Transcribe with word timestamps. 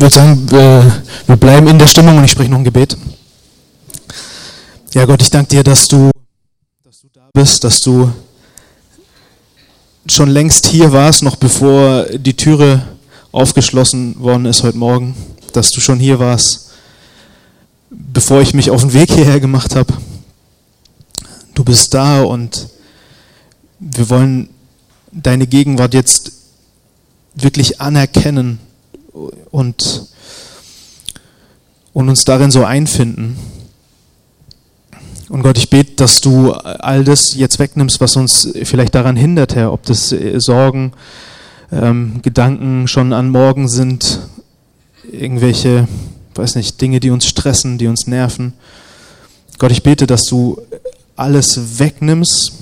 würde 0.00 0.14
sagen, 0.14 0.50
wir, 0.50 1.36
bleiben 1.36 1.68
in 1.68 1.78
der 1.78 1.86
Stimmung 1.86 2.18
und 2.18 2.24
ich 2.24 2.30
spreche 2.30 2.50
noch 2.50 2.58
ein 2.58 2.64
Gebet. 2.64 2.96
Ja, 4.94 5.04
Gott, 5.04 5.22
ich 5.22 5.30
danke 5.30 5.48
dir, 5.48 5.64
dass 5.64 5.88
du, 5.88 6.10
dass 6.84 7.00
du 7.00 7.08
da 7.12 7.28
bist, 7.32 7.64
dass 7.64 7.80
du 7.80 8.12
schon 10.06 10.30
längst 10.30 10.66
hier 10.66 10.92
warst, 10.92 11.22
noch 11.22 11.36
bevor 11.36 12.04
die 12.04 12.34
Türe 12.34 12.82
aufgeschlossen 13.32 14.18
worden 14.20 14.46
ist 14.46 14.62
heute 14.62 14.78
Morgen, 14.78 15.14
dass 15.52 15.70
du 15.70 15.80
schon 15.80 15.98
hier 15.98 16.18
warst, 16.18 16.70
bevor 17.90 18.40
ich 18.40 18.54
mich 18.54 18.70
auf 18.70 18.82
den 18.82 18.92
Weg 18.92 19.10
hierher 19.10 19.40
gemacht 19.40 19.74
habe. 19.74 19.92
Du 21.54 21.64
bist 21.64 21.94
da 21.94 22.22
und 22.22 22.68
wir 23.78 24.08
wollen 24.10 24.48
deine 25.12 25.46
Gegenwart 25.46 25.94
jetzt 25.94 26.32
wirklich 27.34 27.80
anerkennen 27.80 28.58
und, 29.50 30.06
und 31.92 32.08
uns 32.08 32.24
darin 32.24 32.50
so 32.50 32.64
einfinden. 32.64 33.36
Und 35.28 35.42
Gott, 35.42 35.58
ich 35.58 35.70
bete, 35.70 35.94
dass 35.96 36.20
du 36.20 36.52
all 36.52 37.02
das 37.04 37.34
jetzt 37.34 37.58
wegnimmst, 37.58 38.00
was 38.00 38.16
uns 38.16 38.48
vielleicht 38.62 38.94
daran 38.94 39.16
hindert, 39.16 39.56
Herr, 39.56 39.72
ob 39.72 39.82
das 39.84 40.12
äh, 40.12 40.38
Sorgen, 40.38 40.92
ähm, 41.72 42.20
Gedanken 42.22 42.86
schon 42.86 43.12
an 43.12 43.30
morgen 43.30 43.68
sind, 43.68 44.20
irgendwelche, 45.10 45.88
weiß 46.34 46.54
nicht, 46.54 46.80
Dinge, 46.80 47.00
die 47.00 47.10
uns 47.10 47.26
stressen, 47.26 47.78
die 47.78 47.88
uns 47.88 48.06
nerven. 48.06 48.52
Gott, 49.58 49.72
ich 49.72 49.82
bete, 49.82 50.06
dass 50.06 50.22
du 50.22 50.60
alles 51.16 51.78
wegnimmst 51.78 52.52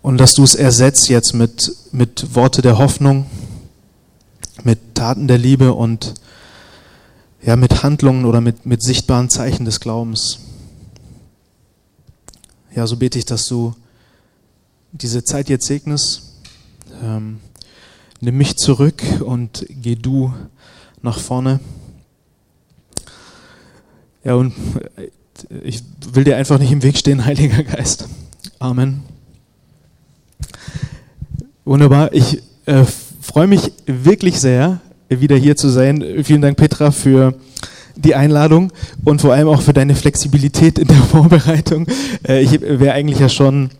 und 0.00 0.18
dass 0.18 0.32
du 0.32 0.44
es 0.44 0.54
ersetzt 0.54 1.08
jetzt 1.08 1.34
mit, 1.34 1.72
mit 1.92 2.34
Worte 2.34 2.62
der 2.62 2.78
Hoffnung, 2.78 3.26
mit 4.64 4.94
Taten 4.94 5.28
der 5.28 5.38
Liebe 5.38 5.74
und 5.74 6.14
ja, 7.42 7.56
mit 7.56 7.82
Handlungen 7.82 8.24
oder 8.24 8.40
mit, 8.40 8.64
mit 8.64 8.82
sichtbaren 8.82 9.28
Zeichen 9.28 9.64
des 9.64 9.80
Glaubens. 9.80 10.38
Ja, 12.74 12.86
so 12.86 12.96
bete 12.96 13.18
ich, 13.18 13.26
dass 13.26 13.46
du 13.46 13.74
diese 14.92 15.24
Zeit 15.24 15.48
jetzt 15.48 15.66
segnest. 15.66 16.22
Ähm, 17.02 17.40
nimm 18.20 18.38
mich 18.38 18.56
zurück 18.56 19.02
und 19.20 19.66
geh 19.68 19.94
du 19.94 20.32
nach 21.02 21.18
vorne. 21.18 21.60
Ja, 24.24 24.36
und 24.36 24.54
ich 25.62 25.82
will 26.12 26.24
dir 26.24 26.36
einfach 26.36 26.58
nicht 26.58 26.72
im 26.72 26.82
Weg 26.82 26.96
stehen, 26.96 27.24
Heiliger 27.26 27.62
Geist. 27.62 28.08
Amen. 28.58 29.02
Wunderbar. 31.64 32.12
Ich 32.12 32.42
äh, 32.66 32.84
freue 33.24 33.46
mich 33.46 33.72
wirklich 33.86 34.38
sehr, 34.38 34.80
wieder 35.08 35.36
hier 35.36 35.56
zu 35.56 35.68
sein. 35.68 36.04
Vielen 36.24 36.42
Dank, 36.42 36.56
Petra, 36.56 36.90
für 36.90 37.34
die 37.96 38.14
Einladung 38.14 38.72
und 39.04 39.20
vor 39.20 39.32
allem 39.32 39.48
auch 39.48 39.62
für 39.62 39.72
deine 39.72 39.94
Flexibilität 39.94 40.78
in 40.78 40.88
der 40.88 40.96
Vorbereitung. 41.10 41.86
Äh, 42.26 42.42
ich 42.42 42.60
wäre 42.60 42.92
eigentlich 42.92 43.20
ja 43.20 43.28
schon, 43.28 43.70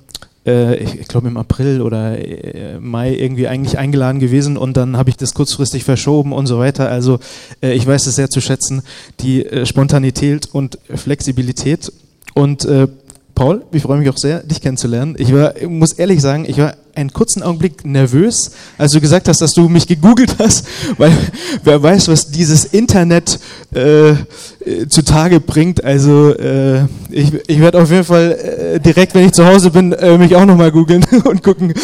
äh, 0.47 0.77
ich 0.77 1.09
glaube 1.09 1.29
im 1.29 1.37
April 1.37 1.83
oder 1.83 2.19
äh, 2.19 2.79
Mai 2.79 3.15
irgendwie 3.15 3.49
eigentlich 3.49 3.79
eingeladen 3.79 4.21
gewesen 4.21 4.57
und 4.57 4.77
dann 4.77 4.97
habe 4.97 5.11
ich 5.11 5.17
das 5.17 5.35
kurzfristig 5.35 5.85
verschoben 5.85 6.33
und 6.33 6.47
so 6.47 6.59
weiter. 6.59 6.89
Also 6.89 7.19
ich 7.61 7.87
weiß 7.87 8.07
es 8.07 8.17
sehr 8.17 8.31
zu 8.31 8.41
schätzen, 8.41 8.83
die 9.21 9.47
Spontanität 9.65 10.49
und 10.53 10.79
Flexibilität. 10.95 11.93
Und 12.35 12.69
Paul, 13.35 13.63
ich 13.73 13.83
freue 13.83 13.99
mich 13.99 14.09
auch 14.09 14.17
sehr, 14.17 14.43
dich 14.43 14.61
kennenzulernen. 14.61 15.17
Ich 15.19 15.33
war, 15.33 15.55
muss 15.69 15.93
ehrlich 15.93 16.21
sagen, 16.21 16.45
ich 16.47 16.59
war 16.59 16.75
einen 16.97 17.13
kurzen 17.13 17.43
Augenblick 17.43 17.85
nervös, 17.85 18.53
als 18.79 18.93
du 18.93 19.01
gesagt 19.01 19.29
hast, 19.29 19.41
dass 19.41 19.53
du 19.53 19.69
mich 19.69 19.87
gegoogelt 19.87 20.37
hast, 20.39 20.67
weil 20.99 21.13
wer 21.63 21.83
weiß, 21.83 22.09
was 22.09 22.31
dieses 22.31 22.65
Internet 22.65 23.39
äh, 23.73 24.15
zutage 24.89 25.41
bringt. 25.41 25.85
Also 25.85 26.35
äh, 26.35 26.85
ich, 27.11 27.33
ich 27.47 27.61
werde 27.61 27.81
auf 27.81 27.91
jeden 27.91 28.05
Fall 28.05 28.33
äh, 28.33 28.81
direkt, 28.81 29.15
wenn 29.15 29.27
ich 29.27 29.33
zu 29.33 29.47
Hause 29.47 29.71
bin, 29.71 29.93
äh, 29.93 30.17
mich 30.19 30.35
auch 30.37 30.45
nochmal 30.45 30.71
googeln 30.71 31.05
und 31.25 31.43
gucken, 31.43 31.75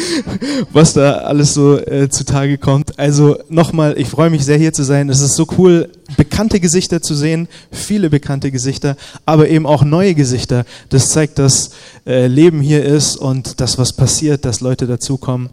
was 0.72 0.92
da 0.92 1.12
alles 1.12 1.54
so 1.54 1.78
äh, 1.78 2.08
zutage 2.08 2.58
kommt. 2.58 2.98
Also 2.98 3.38
nochmal, 3.48 3.98
ich 3.98 4.08
freue 4.08 4.30
mich 4.30 4.44
sehr 4.44 4.58
hier 4.58 4.72
zu 4.72 4.82
sein. 4.82 5.08
Es 5.08 5.20
ist 5.20 5.34
so 5.34 5.46
cool, 5.58 5.88
bekannte 6.16 6.60
Gesichter 6.60 7.00
zu 7.00 7.14
sehen, 7.14 7.48
viele 7.70 8.10
bekannte 8.10 8.50
Gesichter, 8.50 8.96
aber 9.26 9.48
eben 9.48 9.66
auch 9.66 9.82
neue 9.82 10.14
Gesichter. 10.14 10.64
Das 10.90 11.08
zeigt, 11.08 11.38
dass 11.38 11.70
äh, 12.06 12.26
Leben 12.26 12.60
hier 12.60 12.84
ist 12.84 13.16
und 13.16 13.60
das, 13.60 13.78
was 13.78 13.92
passiert 13.92 14.41
dass 14.44 14.60
Leute 14.60 14.86
dazukommen. 14.86 15.50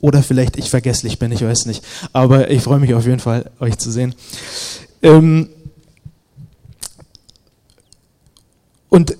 Oder 0.00 0.22
vielleicht 0.22 0.56
ich 0.56 0.70
vergesslich 0.70 1.18
bin, 1.18 1.32
ich 1.32 1.42
weiß 1.42 1.66
nicht. 1.66 1.84
Aber 2.12 2.50
ich 2.50 2.62
freue 2.62 2.78
mich 2.78 2.94
auf 2.94 3.04
jeden 3.04 3.18
Fall, 3.18 3.50
euch 3.58 3.78
zu 3.78 3.90
sehen. 3.90 4.14
Ähm 5.02 5.48
und 8.88 9.17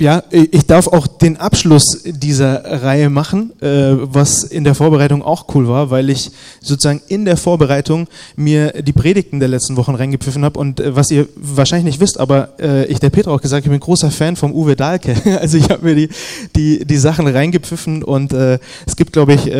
ja, 0.00 0.24
ich 0.30 0.66
darf 0.66 0.88
auch 0.88 1.06
den 1.06 1.36
Abschluss 1.36 2.02
dieser 2.04 2.82
Reihe 2.82 3.10
machen, 3.10 3.52
äh, 3.60 3.92
was 4.00 4.42
in 4.42 4.64
der 4.64 4.74
Vorbereitung 4.74 5.22
auch 5.22 5.46
cool 5.54 5.68
war, 5.68 5.90
weil 5.90 6.10
ich 6.10 6.30
sozusagen 6.60 7.00
in 7.08 7.24
der 7.24 7.36
Vorbereitung 7.36 8.08
mir 8.34 8.82
die 8.82 8.92
Predigten 8.92 9.38
der 9.38 9.48
letzten 9.48 9.76
Wochen 9.76 9.94
reingepfiffen 9.94 10.44
habe 10.44 10.58
und 10.58 10.80
äh, 10.80 10.96
was 10.96 11.10
ihr 11.10 11.28
wahrscheinlich 11.36 11.84
nicht 11.84 12.00
wisst, 12.00 12.18
aber 12.18 12.50
äh, 12.58 12.86
ich 12.86 12.98
der 12.98 13.10
Peter 13.10 13.30
auch 13.30 13.40
gesagt, 13.40 13.66
ich 13.66 13.70
bin 13.70 13.78
großer 13.78 14.10
Fan 14.10 14.36
vom 14.36 14.52
Uwe 14.52 14.76
Dahlke. 14.76 15.14
Also 15.44 15.58
ich 15.58 15.68
habe 15.68 15.84
mir 15.84 15.94
die, 15.94 16.08
die, 16.56 16.84
die 16.86 16.96
Sachen 16.96 17.26
reingepfiffen 17.26 18.02
und 18.02 18.32
es 18.32 18.96
gibt, 18.96 19.12
glaube 19.12 19.34
ich, 19.34 19.50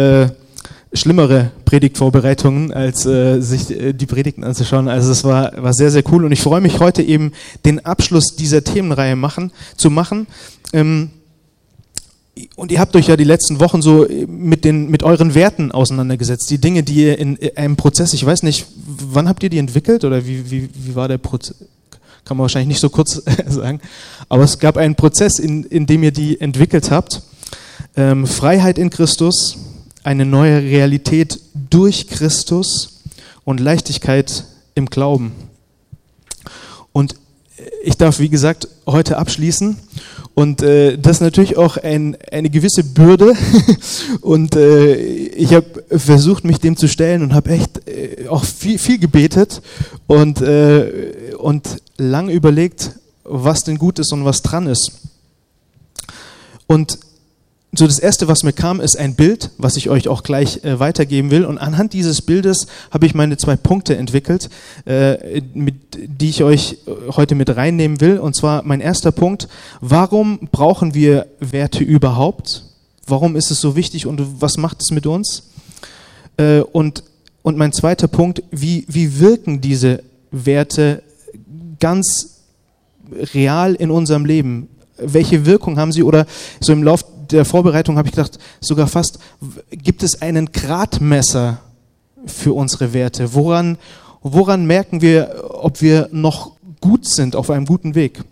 schlimmere 0.94 1.50
Predigtvorbereitungen, 1.65 2.72
als 2.72 3.05
äh, 3.05 3.41
sich 3.41 3.71
äh, 3.71 3.93
die 3.93 4.06
Predigten 4.06 4.44
anzuschauen. 4.44 4.88
Also 4.88 5.10
es 5.10 5.25
war, 5.25 5.53
war 5.62 5.75
sehr, 5.75 5.91
sehr 5.91 6.05
cool 6.10 6.25
und 6.25 6.32
ich 6.32 6.41
freue 6.41 6.60
mich 6.60 6.81
heute 6.81 7.03
eben 7.03 7.32
den 7.65 7.84
Abschluss 7.84 8.37
dieser 8.37 8.65
Themenreihe 8.65 9.16
machen, 9.16 9.53
zu 9.77 9.91
machen. 9.91 10.27
Ähm, 10.72 11.10
und 12.56 12.72
ihr 12.72 12.81
habt 12.81 12.97
euch 12.97 13.09
ja 13.09 13.16
die 13.16 13.25
letzten 13.25 13.60
Wochen 13.60 13.81
so 13.81 14.06
mit, 14.27 14.65
den, 14.65 14.91
mit 14.91 15.03
euren 15.03 15.34
Werten 15.34 15.71
auseinandergesetzt, 15.71 16.50
die 16.50 16.59
Dinge, 16.59 16.82
die 16.82 16.94
ihr 16.94 17.19
in 17.19 17.38
einem 17.56 17.76
Prozess, 17.76 18.12
ich 18.12 18.25
weiß 18.25 18.43
nicht, 18.43 18.66
wann 18.75 19.28
habt 19.28 19.43
ihr 19.43 19.50
die 19.50 19.59
entwickelt 19.59 20.05
oder 20.05 20.26
wie, 20.26 20.50
wie, 20.50 20.69
wie 20.75 20.94
war 20.94 21.06
der 21.06 21.19
Prozess? 21.19 21.56
Kann 22.25 22.38
man 22.38 22.43
wahrscheinlich 22.43 22.69
nicht 22.69 22.81
so 22.81 22.88
kurz 22.88 23.22
sagen. 23.47 23.81
Aber 24.28 24.44
es 24.44 24.59
gab 24.59 24.76
einen 24.76 24.94
Prozess, 24.94 25.38
in, 25.38 25.65
in 25.65 25.87
dem 25.87 26.03
ihr 26.03 26.11
die 26.11 26.41
entwickelt 26.41 26.91
habt. 26.91 27.22
Ähm, 27.97 28.26
Freiheit 28.26 28.78
in 28.78 28.91
Christus, 28.91 29.59
eine 30.04 30.26
neue 30.26 30.62
Realität 30.62 31.41
durch 31.54 32.06
Christus 32.06 33.00
und 33.44 33.59
Leichtigkeit 33.59 34.44
im 34.75 34.87
Glauben. 34.87 35.32
Und 36.92 37.16
ich 37.82 37.97
darf, 37.97 38.19
wie 38.19 38.28
gesagt, 38.28 38.69
heute 38.87 39.19
abschließen. 39.19 39.76
Und 40.34 40.62
äh, 40.62 40.98
das 40.98 41.19
ist 41.19 41.20
natürlich 41.20 41.56
auch 41.56 41.76
ein, 41.76 42.16
eine 42.31 42.50
gewisse 42.50 42.82
Bürde. 42.82 43.34
und 44.20 44.56
äh, 44.56 44.94
ich 44.94 45.54
habe 45.54 45.84
versucht, 45.97 46.44
mich 46.44 46.59
dem 46.59 46.76
zu 46.76 46.88
stellen 46.88 47.22
und 47.22 47.34
habe 47.34 47.50
echt 47.50 47.88
äh, 47.88 48.28
auch 48.28 48.44
viel, 48.44 48.78
viel 48.78 48.98
gebetet 48.98 49.62
und, 50.06 50.41
äh, 50.41 51.34
und 51.38 51.76
lang 51.97 52.28
überlegt, 52.28 52.91
was 53.22 53.64
denn 53.64 53.78
gut 53.78 53.98
ist 53.98 54.12
und 54.12 54.25
was 54.25 54.43
dran 54.43 54.66
ist. 54.66 54.93
Und 56.66 56.98
so 57.78 57.86
das 57.86 57.98
erste, 57.98 58.28
was 58.28 58.42
mir 58.42 58.52
kam, 58.52 58.80
ist 58.80 58.96
ein 58.96 59.14
Bild, 59.14 59.50
was 59.58 59.76
ich 59.76 59.88
euch 59.88 60.08
auch 60.08 60.22
gleich 60.22 60.64
äh, 60.64 60.78
weitergeben 60.78 61.30
will. 61.30 61.44
Und 61.44 61.58
anhand 61.58 61.92
dieses 61.92 62.22
Bildes 62.22 62.66
habe 62.90 63.06
ich 63.06 63.14
meine 63.14 63.36
zwei 63.36 63.56
Punkte 63.56 63.96
entwickelt, 63.96 64.50
äh, 64.86 65.40
mit, 65.54 65.76
die 65.94 66.28
ich 66.28 66.42
euch 66.42 66.78
äh, 66.86 67.12
heute 67.16 67.34
mit 67.34 67.54
reinnehmen 67.56 68.00
will. 68.00 68.18
Und 68.18 68.36
zwar 68.36 68.62
mein 68.64 68.80
erster 68.80 69.12
Punkt: 69.12 69.48
Warum 69.80 70.48
brauchen 70.52 70.94
wir 70.94 71.26
Werte 71.40 71.82
überhaupt? 71.82 72.64
Warum 73.06 73.37
ist 73.37 73.50
es 73.50 73.60
so 73.60 73.76
wichtig 73.76 74.06
und 74.06 74.40
was 74.40 74.56
macht 74.56 74.78
es 74.81 74.90
mit 74.90 75.06
uns? 75.06 75.50
Äh, 76.37 76.60
und 76.60 77.04
und 77.43 77.56
mein 77.56 77.72
zweiter 77.72 78.08
Punkt: 78.08 78.43
Wie 78.50 78.84
wie 78.88 79.20
wirken 79.20 79.60
diese 79.60 80.02
Werte 80.31 81.02
ganz 81.81 82.43
real 83.34 83.75
in 83.75 83.90
unserem 83.90 84.25
Leben? 84.25 84.69
Welche 84.96 85.44
Wirkung 85.44 85.78
haben 85.78 85.93
sie 85.93 86.04
oder 86.04 86.26
so 86.60 86.72
im 86.72 86.82
Lauf 86.82 87.04
der 87.31 87.44
Vorbereitung 87.44 87.97
habe 87.97 88.09
ich 88.09 88.15
gedacht, 88.15 88.38
sogar 88.61 88.87
fast, 88.87 89.19
gibt 89.71 90.03
es 90.03 90.21
einen 90.23 90.53
Gradmesser 90.53 91.59
für 92.26 92.53
unsere 92.53 92.93
Werte? 92.93 93.35
Woran, 93.35 93.79
woran 94.23 94.67
merken 94.67 95.00
wir, 95.00 95.44
ob 95.50 95.82
wir 95.82 96.09
noch 96.12 96.53
gut 96.81 97.06
sind, 97.06 97.37
auf 97.37 97.50
einem 97.50 97.67
guten 97.67 97.94
Weg? 97.94 98.23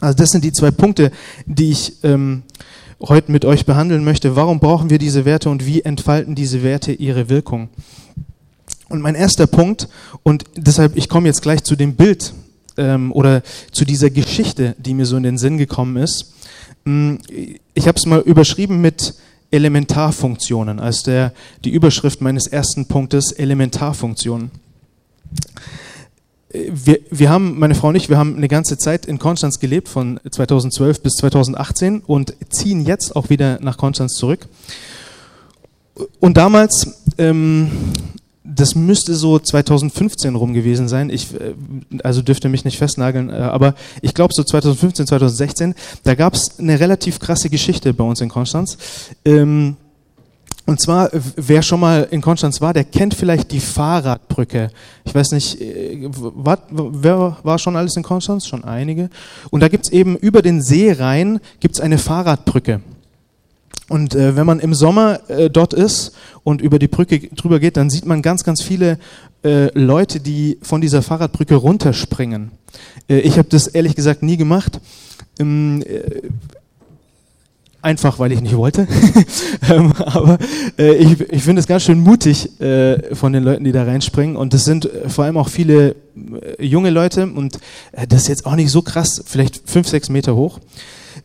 Also 0.00 0.16
das 0.16 0.30
sind 0.30 0.44
die 0.44 0.52
zwei 0.52 0.70
Punkte, 0.70 1.10
die 1.46 1.70
ich 1.70 2.04
ähm, 2.04 2.42
heute 3.00 3.32
mit 3.32 3.44
euch 3.44 3.64
behandeln 3.64 4.04
möchte. 4.04 4.36
Warum 4.36 4.60
brauchen 4.60 4.90
wir 4.90 4.98
diese 4.98 5.24
Werte 5.24 5.50
und 5.50 5.66
wie 5.66 5.82
entfalten 5.82 6.34
diese 6.34 6.62
Werte 6.62 6.92
ihre 6.92 7.28
Wirkung? 7.28 7.68
Und 8.88 9.00
mein 9.00 9.14
erster 9.14 9.46
Punkt, 9.46 9.88
und 10.22 10.44
deshalb, 10.56 10.96
ich 10.96 11.08
komme 11.08 11.28
jetzt 11.28 11.42
gleich 11.42 11.64
zu 11.64 11.74
dem 11.74 11.96
Bild 11.96 12.34
ähm, 12.76 13.12
oder 13.12 13.42
zu 13.72 13.84
dieser 13.84 14.10
Geschichte, 14.10 14.74
die 14.78 14.94
mir 14.94 15.06
so 15.06 15.16
in 15.16 15.22
den 15.22 15.38
Sinn 15.38 15.58
gekommen 15.58 15.96
ist. 15.96 16.34
Mm, 16.84 17.16
ich 17.74 17.88
habe 17.88 17.98
es 17.98 18.06
mal 18.06 18.20
überschrieben 18.20 18.80
mit 18.80 19.14
Elementarfunktionen, 19.50 20.80
als 20.80 21.02
der, 21.04 21.32
die 21.64 21.70
Überschrift 21.70 22.20
meines 22.20 22.46
ersten 22.46 22.86
Punktes 22.86 23.32
Elementarfunktionen. 23.32 24.50
Wir, 26.52 27.00
wir 27.10 27.30
haben, 27.30 27.58
meine 27.58 27.74
Frau 27.74 27.88
und 27.88 27.96
ich, 27.96 28.08
wir 28.08 28.16
haben 28.16 28.36
eine 28.36 28.48
ganze 28.48 28.78
Zeit 28.78 29.06
in 29.06 29.18
Konstanz 29.18 29.58
gelebt, 29.58 29.88
von 29.88 30.20
2012 30.28 31.02
bis 31.02 31.14
2018 31.14 32.00
und 32.00 32.34
ziehen 32.50 32.84
jetzt 32.84 33.16
auch 33.16 33.28
wieder 33.28 33.58
nach 33.60 33.76
Konstanz 33.76 34.14
zurück. 34.14 34.46
Und 36.20 36.36
damals 36.36 37.04
ähm, 37.18 37.70
das 38.54 38.74
müsste 38.74 39.14
so 39.14 39.38
2015 39.38 40.34
rum 40.34 40.54
gewesen 40.54 40.88
sein. 40.88 41.10
Ich, 41.10 41.34
äh, 41.34 41.54
also 42.02 42.22
dürfte 42.22 42.48
mich 42.48 42.64
nicht 42.64 42.78
festnageln, 42.78 43.30
äh, 43.30 43.34
aber 43.34 43.74
ich 44.02 44.14
glaube 44.14 44.34
so 44.34 44.42
2015, 44.42 45.06
2016, 45.06 45.74
da 46.02 46.14
gab 46.14 46.34
es 46.34 46.58
eine 46.58 46.78
relativ 46.78 47.18
krasse 47.18 47.50
Geschichte 47.50 47.92
bei 47.94 48.04
uns 48.04 48.20
in 48.20 48.28
Konstanz. 48.28 48.78
Ähm, 49.24 49.76
und 50.66 50.80
zwar, 50.80 51.10
wer 51.12 51.60
schon 51.60 51.80
mal 51.80 52.08
in 52.10 52.22
Konstanz 52.22 52.60
war, 52.62 52.72
der 52.72 52.84
kennt 52.84 53.12
vielleicht 53.12 53.52
die 53.52 53.60
Fahrradbrücke. 53.60 54.70
Ich 55.04 55.14
weiß 55.14 55.32
nicht, 55.32 55.60
äh, 55.60 56.08
war, 56.10 56.58
wer 56.70 57.36
war 57.42 57.58
schon 57.58 57.76
alles 57.76 57.96
in 57.96 58.02
Konstanz? 58.02 58.46
Schon 58.46 58.64
einige. 58.64 59.10
Und 59.50 59.60
da 59.60 59.68
gibt's 59.68 59.90
eben 59.90 60.16
über 60.16 60.40
den 60.40 60.62
See 60.62 60.90
rein 60.92 61.40
gibt's 61.60 61.80
eine 61.80 61.98
Fahrradbrücke. 61.98 62.80
Und 63.88 64.14
äh, 64.14 64.34
wenn 64.34 64.46
man 64.46 64.60
im 64.60 64.72
Sommer 64.72 65.20
äh, 65.28 65.50
dort 65.50 65.74
ist 65.74 66.12
und 66.42 66.62
über 66.62 66.78
die 66.78 66.88
Brücke 66.88 67.18
drüber 67.18 67.60
geht, 67.60 67.76
dann 67.76 67.90
sieht 67.90 68.06
man 68.06 68.22
ganz, 68.22 68.42
ganz 68.42 68.62
viele 68.62 68.98
äh, 69.44 69.70
Leute, 69.78 70.20
die 70.20 70.58
von 70.62 70.80
dieser 70.80 71.02
Fahrradbrücke 71.02 71.54
runterspringen. 71.54 72.50
Äh, 73.10 73.18
ich 73.18 73.36
habe 73.36 73.48
das 73.50 73.66
ehrlich 73.66 73.94
gesagt 73.94 74.22
nie 74.22 74.38
gemacht. 74.38 74.80
Ähm, 75.38 75.82
äh, 75.82 76.22
einfach, 77.82 78.18
weil 78.18 78.32
ich 78.32 78.40
nicht 78.40 78.56
wollte. 78.56 78.88
ähm, 79.68 79.92
aber 79.98 80.38
äh, 80.78 80.94
ich, 80.94 81.20
ich 81.20 81.42
finde 81.42 81.60
es 81.60 81.66
ganz 81.66 81.82
schön 81.82 82.00
mutig 82.00 82.48
von 83.12 83.34
den 83.34 83.44
Leuten, 83.44 83.64
die 83.64 83.72
da 83.72 83.84
reinspringen. 83.84 84.36
Und 84.36 84.54
das 84.54 84.64
sind 84.64 84.88
vor 85.08 85.26
allem 85.26 85.36
auch 85.36 85.50
viele 85.50 85.94
junge 86.58 86.88
Leute. 86.88 87.26
Und 87.26 87.58
das 88.08 88.22
ist 88.22 88.28
jetzt 88.28 88.46
auch 88.46 88.56
nicht 88.56 88.70
so 88.70 88.80
krass, 88.80 89.22
vielleicht 89.26 89.68
fünf, 89.68 89.86
sechs 89.86 90.08
Meter 90.08 90.34
hoch. 90.34 90.60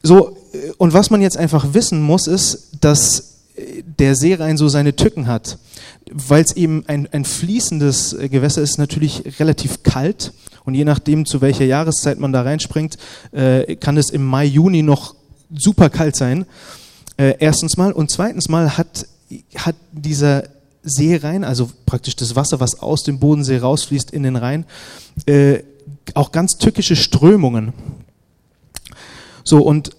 So, 0.02 0.38
äh, 0.54 0.72
und 0.78 0.94
was 0.94 1.10
man 1.10 1.22
jetzt 1.22 1.38
einfach 1.38 1.74
wissen 1.74 2.02
muss, 2.02 2.28
ist, 2.28 2.72
dass 2.82 3.42
äh, 3.56 3.84
der 3.84 4.16
Seerhein 4.16 4.58
so 4.58 4.68
seine 4.70 4.96
Tücken 4.96 5.28
hat. 5.28 5.58
Weil 6.12 6.44
es 6.44 6.56
eben 6.56 6.84
ein, 6.88 7.08
ein 7.12 7.26
fließendes 7.26 8.14
äh, 8.14 8.30
Gewässer 8.30 8.62
ist, 8.62 8.78
natürlich 8.78 9.40
relativ 9.40 9.84
kalt. 9.84 10.34
Und 10.66 10.76
je 10.76 10.86
nachdem, 10.86 11.26
zu 11.26 11.42
welcher 11.42 11.66
Jahreszeit 11.66 12.20
man 12.20 12.34
da 12.34 12.42
reinspringt, 12.42 12.98
äh, 13.32 13.76
kann 13.76 13.98
es 13.98 14.10
im 14.10 14.24
Mai, 14.24 14.46
Juni 14.46 14.84
noch 14.84 15.16
super 15.54 15.90
kalt 15.90 16.16
sein. 16.16 16.46
Äh, 17.18 17.36
erstens 17.40 17.78
mal. 17.78 17.92
Und 17.92 18.12
zweitens 18.12 18.50
mal 18.50 18.78
hat, 18.78 19.08
hat 19.56 19.76
dieser 19.92 20.44
Seerhein, 20.84 21.44
also 21.44 21.70
praktisch 21.86 22.16
das 22.16 22.36
Wasser, 22.36 22.60
was 22.60 22.82
aus 22.82 23.04
dem 23.04 23.20
Bodensee 23.20 23.58
rausfließt 23.58 24.12
in 24.12 24.24
den 24.24 24.36
Rhein, 24.36 24.66
äh, 25.26 25.60
auch 26.14 26.32
ganz 26.32 26.58
tückische 26.58 26.96
Strömungen. 26.96 27.74
So, 29.44 29.62
und 29.62 29.92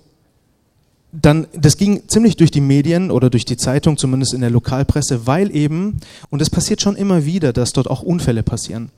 dann, 1.12 1.48
das 1.52 1.76
ging 1.76 2.08
ziemlich 2.08 2.36
durch 2.36 2.50
die 2.50 2.60
Medien 2.60 3.10
oder 3.10 3.30
durch 3.30 3.44
die 3.44 3.56
Zeitung, 3.56 3.96
zumindest 3.96 4.32
in 4.32 4.42
der 4.42 4.50
Lokalpresse, 4.50 5.26
weil 5.26 5.54
eben, 5.54 5.98
und 6.30 6.40
es 6.40 6.50
passiert 6.50 6.80
schon 6.80 6.96
immer 6.96 7.24
wieder, 7.24 7.52
dass 7.52 7.72
dort 7.72 7.90
auch 7.90 8.02
Unfälle 8.02 8.42
passieren. 8.42 8.90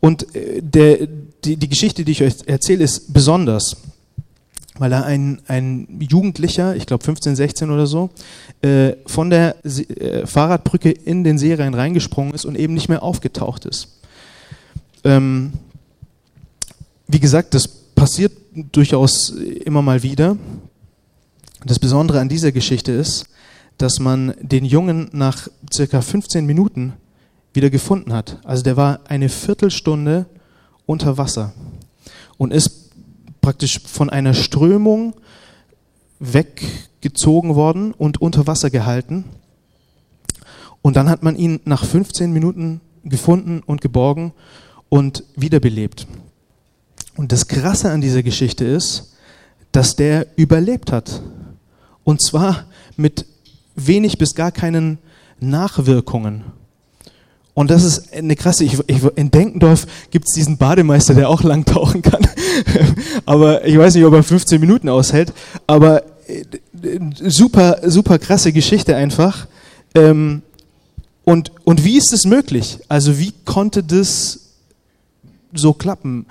Und 0.00 0.34
äh, 0.34 0.60
der, 0.62 1.06
die, 1.44 1.56
die 1.56 1.68
Geschichte, 1.68 2.04
die 2.04 2.12
ich 2.12 2.22
euch 2.22 2.34
erzähle, 2.46 2.82
ist 2.82 3.12
besonders, 3.12 3.76
weil 4.78 4.90
da 4.90 5.02
ein, 5.02 5.42
ein 5.46 6.00
Jugendlicher, 6.00 6.74
ich 6.74 6.86
glaube 6.86 7.04
15, 7.04 7.36
16 7.36 7.70
oder 7.70 7.86
so, 7.86 8.10
äh, 8.62 8.94
von 9.06 9.30
der 9.30 9.56
äh, 9.64 10.26
Fahrradbrücke 10.26 10.90
in 10.90 11.22
den 11.22 11.38
See 11.38 11.54
rein 11.54 11.74
reingesprungen 11.74 12.34
ist 12.34 12.46
und 12.46 12.58
eben 12.58 12.74
nicht 12.74 12.88
mehr 12.88 13.02
aufgetaucht 13.02 13.64
ist. 13.64 14.00
Ähm, 15.04 15.52
wie 17.06 17.20
gesagt, 17.20 17.54
das 17.54 17.79
passiert 18.00 18.32
durchaus 18.72 19.28
immer 19.28 19.82
mal 19.82 20.02
wieder. 20.02 20.38
Das 21.66 21.78
Besondere 21.78 22.18
an 22.18 22.30
dieser 22.30 22.50
Geschichte 22.50 22.92
ist, 22.92 23.26
dass 23.76 24.00
man 24.00 24.32
den 24.40 24.64
Jungen 24.64 25.10
nach 25.12 25.48
circa 25.70 26.00
15 26.00 26.46
Minuten 26.46 26.94
wieder 27.52 27.68
gefunden 27.68 28.14
hat. 28.14 28.38
Also 28.42 28.62
der 28.62 28.78
war 28.78 29.00
eine 29.06 29.28
Viertelstunde 29.28 30.24
unter 30.86 31.18
Wasser 31.18 31.52
und 32.38 32.54
ist 32.54 32.90
praktisch 33.42 33.82
von 33.84 34.08
einer 34.08 34.32
Strömung 34.32 35.12
weggezogen 36.20 37.54
worden 37.54 37.92
und 37.92 38.22
unter 38.22 38.46
Wasser 38.46 38.70
gehalten. 38.70 39.24
Und 40.80 40.96
dann 40.96 41.10
hat 41.10 41.22
man 41.22 41.36
ihn 41.36 41.60
nach 41.66 41.84
15 41.84 42.32
Minuten 42.32 42.80
gefunden 43.04 43.62
und 43.66 43.82
geborgen 43.82 44.32
und 44.88 45.22
wiederbelebt. 45.36 46.06
Und 47.20 47.32
das 47.32 47.48
Krasse 47.48 47.90
an 47.90 48.00
dieser 48.00 48.22
Geschichte 48.22 48.64
ist, 48.64 49.12
dass 49.72 49.94
der 49.94 50.26
überlebt 50.36 50.90
hat. 50.90 51.20
Und 52.02 52.22
zwar 52.22 52.64
mit 52.96 53.26
wenig 53.76 54.16
bis 54.16 54.34
gar 54.34 54.50
keinen 54.50 54.96
Nachwirkungen. 55.38 56.44
Und 57.52 57.70
das 57.70 57.84
ist 57.84 58.14
eine 58.14 58.36
krasse, 58.36 58.64
ich, 58.64 58.78
ich, 58.86 59.04
in 59.16 59.30
Denkendorf 59.30 59.86
gibt 60.10 60.28
es 60.30 60.34
diesen 60.34 60.56
Bademeister, 60.56 61.12
der 61.12 61.28
auch 61.28 61.42
lang 61.42 61.66
tauchen 61.66 62.00
kann. 62.00 62.26
aber 63.26 63.66
ich 63.66 63.76
weiß 63.76 63.96
nicht, 63.96 64.06
ob 64.06 64.14
er 64.14 64.22
15 64.22 64.58
Minuten 64.58 64.88
aushält. 64.88 65.34
Aber 65.66 66.04
äh, 66.26 66.44
super, 67.28 67.80
super 67.84 68.18
krasse 68.18 68.50
Geschichte 68.50 68.96
einfach. 68.96 69.46
Ähm, 69.94 70.40
und, 71.24 71.52
und 71.64 71.84
wie 71.84 71.98
ist 71.98 72.14
es 72.14 72.24
möglich? 72.24 72.78
Also 72.88 73.18
wie 73.18 73.34
konnte 73.44 73.82
das 73.82 74.54
so 75.52 75.74
klappen? 75.74 76.24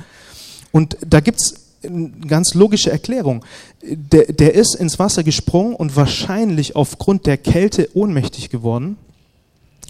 Und 0.71 0.97
da 1.05 1.19
gibt 1.19 1.41
es 1.41 1.69
eine 1.83 2.09
ganz 2.27 2.53
logische 2.53 2.91
Erklärung. 2.91 3.45
Der, 3.81 4.25
der 4.25 4.53
ist 4.53 4.75
ins 4.75 4.99
Wasser 4.99 5.23
gesprungen 5.23 5.75
und 5.75 5.95
wahrscheinlich 5.95 6.75
aufgrund 6.75 7.25
der 7.25 7.37
Kälte 7.37 7.89
ohnmächtig 7.93 8.49
geworden 8.49 8.97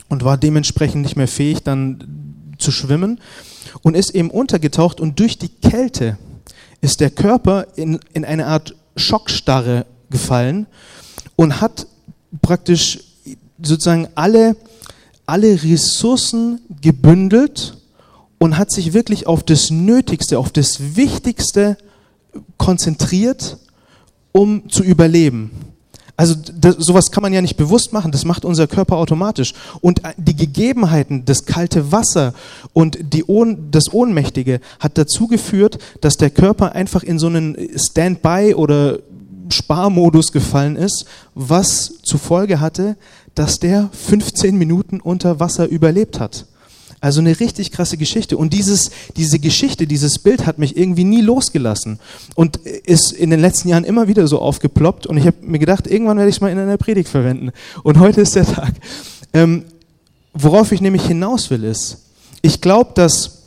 und 0.08 0.24
war 0.24 0.38
dementsprechend 0.38 1.02
nicht 1.02 1.16
mehr 1.16 1.28
fähig, 1.28 1.64
dann 1.64 2.56
zu 2.58 2.72
schwimmen 2.72 3.20
und 3.82 3.96
ist 3.96 4.14
eben 4.14 4.30
untergetaucht 4.30 5.00
und 5.00 5.20
durch 5.20 5.38
die 5.38 5.50
Kälte 5.50 6.18
ist 6.82 7.00
der 7.00 7.10
Körper 7.10 7.68
in, 7.76 8.00
in 8.14 8.26
eine 8.26 8.48
Art 8.48 8.76
Schockstarre 8.96 9.86
gefallen 10.10 10.68
und 11.36 11.62
hat 11.62 11.88
praktisch 12.42 13.00
sozusagen 13.62 14.08
alle, 14.16 14.56
alle 15.26 15.62
Ressourcen 15.64 16.62
gebündelt 16.82 17.79
und 18.40 18.58
hat 18.58 18.72
sich 18.72 18.94
wirklich 18.94 19.28
auf 19.28 19.44
das 19.44 19.70
Nötigste, 19.70 20.40
auf 20.40 20.50
das 20.50 20.96
Wichtigste 20.96 21.78
konzentriert, 22.58 23.58
um 24.32 24.70
zu 24.70 24.84
überleben. 24.84 25.52
Also 26.20 26.36
das, 26.36 26.76
sowas 26.76 27.12
kann 27.12 27.24
man 27.24 27.32
ja 27.32 27.42
nicht 27.42 27.56
bewusst 27.56 27.94
machen, 27.94 28.12
das 28.12 28.26
macht 28.26 28.44
unser 28.44 28.68
Körper 28.68 28.98
automatisch. 28.98 29.54
Und 29.80 30.02
die 30.18 30.36
Gegebenheiten, 30.36 31.24
das 31.24 31.46
kalte 31.46 31.94
Wasser 31.94 32.34
und 32.74 33.00
Ohn, 33.28 33.72
das 33.72 33.94
Ohnmächtige 33.94 34.60
hat 34.82 34.98
dazu 34.98 35.28
geführt, 35.28 35.80
dass 36.02 36.18
der 36.18 36.30
Körper 36.30 36.74
einfach 36.74 37.04
in 37.04 37.20
so 37.20 37.28
einen 37.28 37.56
Standby 37.78 38.54
oder 38.54 39.00
Sparmodus 39.50 40.34
gefallen 40.34 40.76
ist, 40.76 41.06
was 41.36 41.94
zur 42.04 42.20
Folge 42.20 42.60
hatte, 42.60 42.98
dass 43.34 43.60
der 43.60 43.90
15 43.94 44.58
Minuten 44.58 45.00
unter 45.00 45.40
Wasser 45.40 45.70
überlebt 45.70 46.20
hat. 46.20 46.48
Also 47.02 47.22
eine 47.22 47.40
richtig 47.40 47.72
krasse 47.72 47.98
Geschichte. 47.98 48.38
Und 48.38 48.54
dieses, 48.54 48.92
diese 49.16 49.40
Geschichte, 49.40 49.88
dieses 49.88 50.20
Bild 50.20 50.46
hat 50.46 50.60
mich 50.60 50.76
irgendwie 50.76 51.06
nie 51.06 51.22
losgelassen 51.22 52.00
und 52.36 52.58
ist 52.58 53.14
in 53.14 53.30
den 53.30 53.40
letzten 53.40 53.70
Jahren 53.70 53.86
immer 53.86 54.08
wieder 54.08 54.28
so 54.28 54.40
aufgeploppt. 54.40 55.08
Und 55.08 55.18
ich 55.18 55.26
habe 55.26 55.38
mir 55.42 55.60
gedacht, 55.60 55.88
irgendwann 55.88 56.18
werde 56.18 56.30
ich 56.30 56.36
es 56.36 56.42
mal 56.42 56.52
in 56.52 56.60
einer 56.60 56.78
Predigt 56.78 57.10
verwenden. 57.10 57.52
Und 57.84 58.00
heute 58.00 58.22
ist 58.22 58.36
der 58.36 58.46
Tag. 58.46 58.74
Ähm, 59.34 59.64
worauf 60.34 60.72
ich 60.72 60.82
nämlich 60.82 61.06
hinaus 61.06 61.50
will, 61.50 61.64
ist, 61.64 62.06
ich 62.42 62.60
glaube, 62.60 62.92
dass 62.96 63.40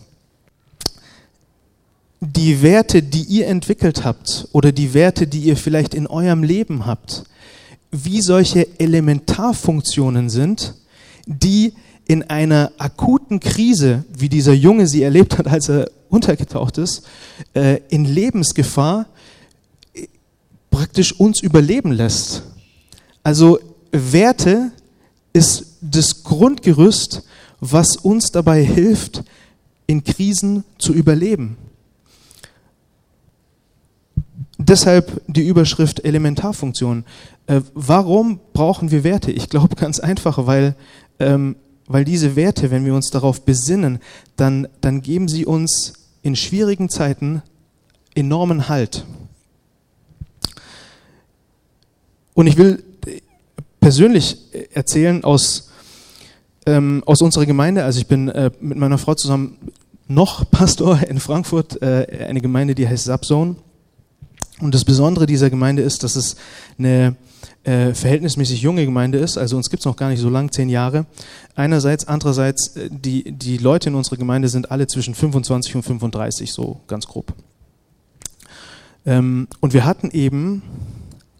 die 2.21 2.63
Werte, 2.63 3.03
die 3.03 3.25
ihr 3.25 3.49
entwickelt 3.49 4.05
habt 4.05 4.49
oder 4.53 4.73
die 4.73 4.95
Werte, 4.95 5.27
die 5.27 5.41
ihr 5.41 5.57
vielleicht 5.57 5.93
in 5.93 6.07
eurem 6.07 6.45
Leben 6.45 6.87
habt, 6.87 7.25
wie 7.91 8.23
solche 8.23 8.67
Elementarfunktionen 8.79 10.31
sind, 10.31 10.75
die 11.27 11.75
in 12.13 12.23
einer 12.25 12.73
akuten 12.77 13.41
Krise, 13.41 14.05
wie 14.15 14.29
dieser 14.29 14.53
Junge 14.53 14.87
sie 14.87 15.03
erlebt 15.03 15.39
hat, 15.39 15.49
als 15.49 15.71
er 15.71 15.91
untergetaucht 16.11 16.77
ist, 16.77 17.07
äh, 17.55 17.81
in 17.89 18.05
Lebensgefahr 18.05 19.07
äh, 19.95 20.09
praktisch 20.71 21.19
uns 21.19 21.41
überleben 21.41 21.91
lässt. 21.91 22.43
Also 23.23 23.59
Werte 23.93 24.73
ist 25.33 25.79
das 25.81 26.23
Grundgerüst, 26.23 27.23
was 27.61 27.97
uns 27.97 28.31
dabei 28.31 28.63
hilft, 28.63 29.25
in 29.87 30.05
Krisen 30.05 30.65
zu 30.77 30.93
überleben. 30.93 31.57
deshalb 34.67 35.23
die 35.27 35.47
Überschrift 35.47 36.05
Elementarfunktion. 36.05 37.05
Äh, 37.47 37.63
warum 37.75 38.41
brauchen 38.53 38.91
wir 38.91 39.05
Werte? 39.05 39.33
Ich 39.33 39.49
glaube 39.49 39.77
ganz 39.77 39.99
einfach, 39.99 40.47
weil, 40.47 40.77
ähm, 41.19 41.57
weil 41.87 42.05
diese 42.05 42.37
Werte, 42.37 42.71
wenn 42.71 42.85
wir 42.85 42.95
uns 42.95 43.11
darauf 43.11 43.45
besinnen, 43.45 43.99
dann, 44.37 44.69
dann 44.81 45.03
geben 45.03 45.29
sie 45.29 45.47
uns 45.47 45.93
in 46.23 46.37
schwierigen 46.37 46.89
Zeiten 46.89 47.43
enormen 48.15 48.69
Halt. 48.69 49.05
Und 52.35 52.47
ich 52.47 52.57
will 52.57 52.83
persönlich 53.81 54.39
erzählen 54.73 55.25
aus, 55.25 55.71
ähm, 56.67 57.03
aus 57.05 57.21
unserer 57.21 57.47
Gemeinde. 57.47 57.85
Also 57.85 58.01
ich 58.01 58.07
bin 58.07 58.29
äh, 58.29 58.51
mit 58.61 58.79
meiner 58.79 58.99
Frau 58.99 59.15
zusammen 59.15 59.59
noch 60.09 60.49
Pastor 60.51 61.01
in 61.03 61.21
Frankfurt, 61.21 61.83
äh, 61.83 62.27
eine 62.29 62.41
Gemeinde, 62.41 62.75
die 62.75 62.89
heißt 62.89 63.05
Subzone. 63.05 63.57
Und 64.63 64.75
das 64.75 64.85
Besondere 64.85 65.27
dieser 65.27 65.51
Gemeinde 65.51 65.83
ist, 65.83 66.05
dass 66.05 66.15
es 66.15 66.37
eine 66.79 67.17
äh, 67.65 67.95
verhältnismäßig 67.95 68.63
junge 68.63 68.85
Gemeinde 68.85 69.19
ist. 69.19 69.37
Also 69.37 69.57
uns 69.57 69.71
gibt 69.71 69.81
es 69.81 69.87
noch 69.87 69.97
gar 69.97 70.09
nicht 70.09 70.21
so 70.21 70.31
lang, 70.31 70.53
zehn 70.53 70.69
Jahre. 70.69 71.07
Einerseits, 71.57 72.07
andererseits, 72.07 72.77
äh, 72.77 72.89
die, 72.89 73.33
die 73.33 73.59
Leute 73.59 73.89
in 73.89 73.97
unserer 73.97 74.17
Gemeinde 74.17 74.49
sind 74.49 74.71
alle 74.71 74.87
zwischen 74.87 75.15
25 75.15 75.75
und 75.75 75.83
35, 75.83 76.53
so 76.53 76.81
ganz 76.87 77.07
grob. 77.07 77.35
Ähm, 79.05 79.49
und 79.61 79.73
wir 79.75 79.85
hatten 79.85 80.11
eben 80.11 80.63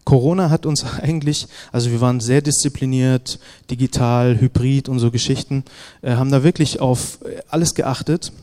Corona 0.03 0.49
hat 0.49 0.65
uns 0.65 0.83
eigentlich, 1.01 1.47
also 1.71 1.91
wir 1.91 2.01
waren 2.01 2.19
sehr 2.19 2.41
diszipliniert, 2.41 3.39
digital, 3.71 4.37
hybrid 4.37 4.89
und 4.89 4.99
so 4.99 5.11
Geschichten, 5.11 5.63
äh, 6.01 6.15
haben 6.15 6.29
da 6.29 6.43
wirklich 6.43 6.81
auf 6.81 7.19
alles 7.47 7.73
geachtet 7.73 8.33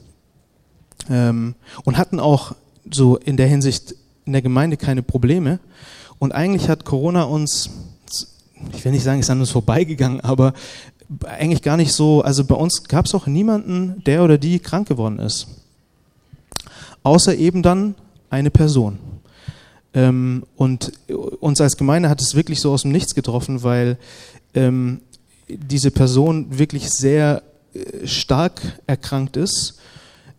ähm, 1.10 1.54
und 1.84 1.98
hatten 1.98 2.18
auch 2.18 2.54
so 2.90 3.18
in 3.18 3.36
der 3.36 3.46
Hinsicht 3.46 3.94
in 4.30 4.32
der 4.32 4.42
Gemeinde 4.42 4.76
keine 4.76 5.02
Probleme. 5.02 5.58
Und 6.20 6.30
eigentlich 6.30 6.68
hat 6.68 6.84
Corona 6.84 7.24
uns, 7.24 7.68
ich 8.72 8.84
will 8.84 8.92
nicht 8.92 9.02
sagen, 9.02 9.18
ist 9.18 9.28
an 9.28 9.40
uns 9.40 9.50
vorbeigegangen, 9.50 10.20
aber 10.20 10.52
eigentlich 11.24 11.62
gar 11.62 11.76
nicht 11.76 11.92
so, 11.92 12.22
also 12.22 12.44
bei 12.44 12.54
uns 12.54 12.84
gab 12.84 13.06
es 13.06 13.14
auch 13.16 13.26
niemanden, 13.26 14.04
der 14.06 14.22
oder 14.22 14.38
die 14.38 14.60
krank 14.60 14.86
geworden 14.86 15.18
ist. 15.18 15.48
Außer 17.02 17.34
eben 17.34 17.64
dann 17.64 17.96
eine 18.28 18.52
Person. 18.52 18.98
Ähm, 19.94 20.44
und 20.54 20.92
uns 21.40 21.60
als 21.60 21.76
Gemeinde 21.76 22.08
hat 22.08 22.20
es 22.20 22.36
wirklich 22.36 22.60
so 22.60 22.70
aus 22.70 22.82
dem 22.82 22.92
Nichts 22.92 23.16
getroffen, 23.16 23.64
weil 23.64 23.98
ähm, 24.54 25.00
diese 25.48 25.90
Person 25.90 26.56
wirklich 26.56 26.88
sehr 26.90 27.42
äh, 27.74 28.06
stark 28.06 28.78
erkrankt 28.86 29.36
ist 29.36 29.80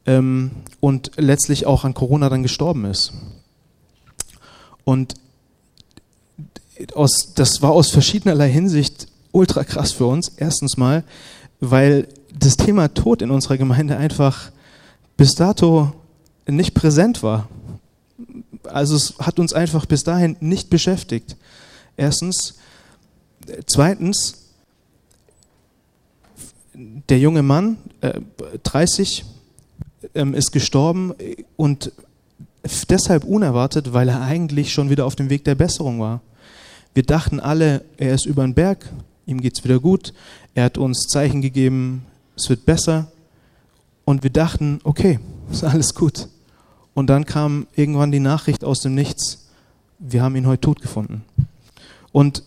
ähm, 0.05 0.51
und 0.79 1.12
letztlich 1.17 1.65
auch 1.65 1.83
an 1.83 1.93
Corona 1.93 2.29
dann 2.29 2.43
gestorben 2.43 2.86
ist. 2.86 3.12
Und 4.83 5.15
aus, 6.93 7.33
das 7.35 7.61
war 7.61 7.71
aus 7.71 7.91
verschiedenerlei 7.91 8.50
Hinsicht 8.50 9.07
ultra 9.31 9.63
krass 9.63 9.91
für 9.91 10.05
uns. 10.05 10.31
Erstens 10.38 10.77
mal, 10.77 11.03
weil 11.59 12.07
das 12.38 12.57
Thema 12.57 12.93
Tod 12.93 13.21
in 13.21 13.31
unserer 13.31 13.57
Gemeinde 13.57 13.97
einfach 13.97 14.51
bis 15.17 15.35
dato 15.35 15.93
nicht 16.47 16.73
präsent 16.73 17.23
war. 17.23 17.47
Also 18.63 18.95
es 18.95 19.15
hat 19.19 19.39
uns 19.39 19.53
einfach 19.53 19.85
bis 19.85 20.03
dahin 20.03 20.38
nicht 20.39 20.69
beschäftigt. 20.69 21.35
Erstens. 21.97 22.55
Zweitens, 23.65 24.38
der 26.73 27.17
junge 27.17 27.41
Mann, 27.41 27.77
äh, 28.01 28.21
30, 28.63 29.25
ähm, 30.13 30.35
ist 30.35 30.51
gestorben 30.51 31.13
und 31.57 31.91
deshalb 32.63 33.23
unerwartet, 33.23 33.93
weil 33.93 34.09
er 34.09 34.21
eigentlich 34.21 34.71
schon 34.73 34.89
wieder 34.89 35.05
auf 35.05 35.15
dem 35.15 35.29
Weg 35.29 35.43
der 35.43 35.55
Besserung 35.55 35.99
war. 35.99 36.21
Wir 36.93 37.03
dachten 37.03 37.39
alle, 37.39 37.83
er 37.97 38.13
ist 38.13 38.25
über 38.25 38.43
den 38.43 38.53
Berg, 38.53 38.89
ihm 39.25 39.41
geht 39.41 39.57
es 39.57 39.63
wieder 39.63 39.79
gut, 39.79 40.13
er 40.53 40.65
hat 40.65 40.77
uns 40.77 41.07
Zeichen 41.07 41.41
gegeben, 41.41 42.05
es 42.35 42.49
wird 42.49 42.65
besser. 42.65 43.11
Und 44.03 44.23
wir 44.23 44.29
dachten, 44.29 44.79
okay, 44.83 45.19
ist 45.51 45.63
alles 45.63 45.93
gut. 45.93 46.27
Und 46.93 47.09
dann 47.09 47.25
kam 47.25 47.67
irgendwann 47.75 48.11
die 48.11 48.19
Nachricht 48.19 48.63
aus 48.63 48.81
dem 48.81 48.95
Nichts, 48.95 49.47
wir 49.99 50.21
haben 50.21 50.35
ihn 50.35 50.47
heute 50.47 50.61
tot 50.61 50.81
gefunden. 50.81 51.23
Und 52.11 52.43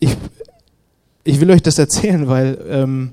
ich, 0.00 0.16
ich 1.22 1.40
will 1.40 1.50
euch 1.50 1.62
das 1.62 1.78
erzählen, 1.78 2.26
weil 2.26 2.58
ähm, 2.68 3.12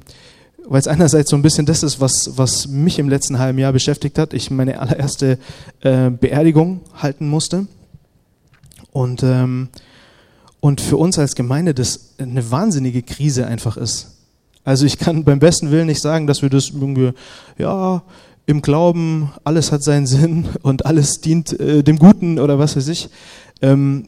weil 0.67 0.79
es 0.79 0.88
einerseits 0.88 1.29
so 1.29 1.36
ein 1.36 1.41
bisschen 1.41 1.65
das 1.65 1.84
ist, 1.84 2.00
was, 2.00 2.38
was 2.38 2.67
mich 2.67 3.00
im 3.00 3.10
letzten 3.10 3.39
halben 3.39 3.60
Jahr 3.60 3.74
beschäftigt 3.74 4.17
hat. 4.17 4.34
Ich 4.34 4.51
meine 4.51 4.79
allererste 4.79 5.38
äh, 5.81 6.10
Beerdigung 6.10 6.81
halten 6.95 7.27
musste. 7.27 7.67
Und, 8.91 9.24
ähm, 9.24 9.69
und 10.60 10.81
für 10.81 10.98
uns 10.98 11.19
als 11.19 11.36
Gemeinde 11.36 11.74
das 11.74 12.15
eine 12.17 12.50
wahnsinnige 12.50 13.03
Krise 13.03 13.45
einfach 13.45 13.77
ist. 13.77 14.12
Also 14.63 14.86
ich 14.86 14.98
kann 14.98 15.24
beim 15.24 15.39
besten 15.39 15.69
Willen 15.69 15.88
nicht 15.88 16.01
sagen, 16.01 16.27
dass 16.27 16.41
wir 16.41 16.50
das 16.50 16.69
irgendwie, 16.69 17.12
ja, 17.57 18.01
im 18.48 18.62
Glauben, 18.62 19.31
alles 19.43 19.72
hat 19.72 19.84
seinen 19.84 20.07
Sinn 20.07 20.45
und 20.62 20.86
alles 20.86 21.22
dient 21.22 21.60
äh, 21.60 21.84
dem 21.84 22.00
Guten 22.00 22.39
oder 22.39 22.60
was 22.60 22.75
weiß 22.75 22.88
ich. 22.88 23.10
Ähm, 23.62 24.05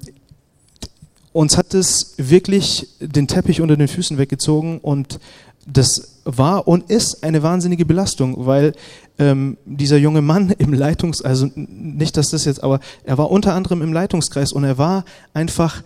uns 1.33 1.57
hat 1.57 1.75
es 1.75 2.15
wirklich 2.17 2.87
den 2.99 3.27
Teppich 3.27 3.61
unter 3.61 3.77
den 3.77 3.87
Füßen 3.87 4.17
weggezogen 4.17 4.79
und 4.79 5.19
das 5.67 6.19
war 6.23 6.67
und 6.67 6.89
ist 6.89 7.23
eine 7.23 7.43
wahnsinnige 7.43 7.85
Belastung, 7.85 8.45
weil 8.45 8.73
ähm, 9.19 9.57
dieser 9.65 9.97
junge 9.97 10.21
Mann 10.21 10.49
im 10.57 10.73
Leitungs, 10.73 11.21
also 11.21 11.49
nicht, 11.55 12.17
dass 12.17 12.29
das 12.29 12.45
jetzt, 12.45 12.63
aber 12.63 12.79
er 13.03 13.17
war 13.17 13.29
unter 13.29 13.53
anderem 13.53 13.81
im 13.81 13.93
Leitungskreis 13.93 14.53
und 14.53 14.63
er 14.63 14.77
war 14.77 15.05
einfach, 15.33 15.83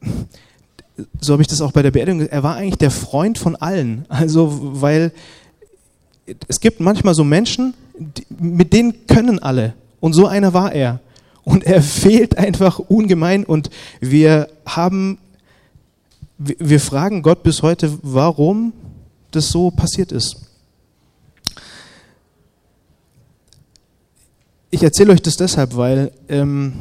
so 1.20 1.32
habe 1.32 1.42
ich 1.42 1.48
das 1.48 1.60
auch 1.60 1.72
bei 1.72 1.82
der 1.82 1.90
Beerdigung, 1.90 2.26
er 2.26 2.42
war 2.42 2.56
eigentlich 2.56 2.78
der 2.78 2.90
Freund 2.90 3.38
von 3.38 3.54
allen. 3.56 4.04
Also, 4.08 4.58
weil 4.80 5.12
es 6.48 6.60
gibt 6.60 6.80
manchmal 6.80 7.14
so 7.14 7.24
Menschen, 7.24 7.74
mit 8.38 8.72
denen 8.72 9.06
können 9.06 9.38
alle. 9.38 9.74
Und 10.00 10.12
so 10.12 10.26
einer 10.26 10.54
war 10.54 10.72
er. 10.72 11.00
Und 11.44 11.64
er 11.64 11.82
fehlt 12.02 12.38
einfach 12.38 12.78
ungemein. 12.78 13.44
Und 13.44 13.70
wir 14.00 14.48
haben, 14.66 15.18
wir 16.38 16.80
fragen 16.80 17.22
Gott 17.22 17.42
bis 17.42 17.62
heute, 17.62 17.92
warum 18.02 18.72
das 19.30 19.48
so 19.48 19.70
passiert 19.70 20.12
ist. 20.12 20.36
Ich 24.70 24.82
erzähle 24.82 25.12
euch 25.12 25.22
das 25.22 25.36
deshalb, 25.36 25.76
weil 25.76 26.12
ähm, 26.28 26.74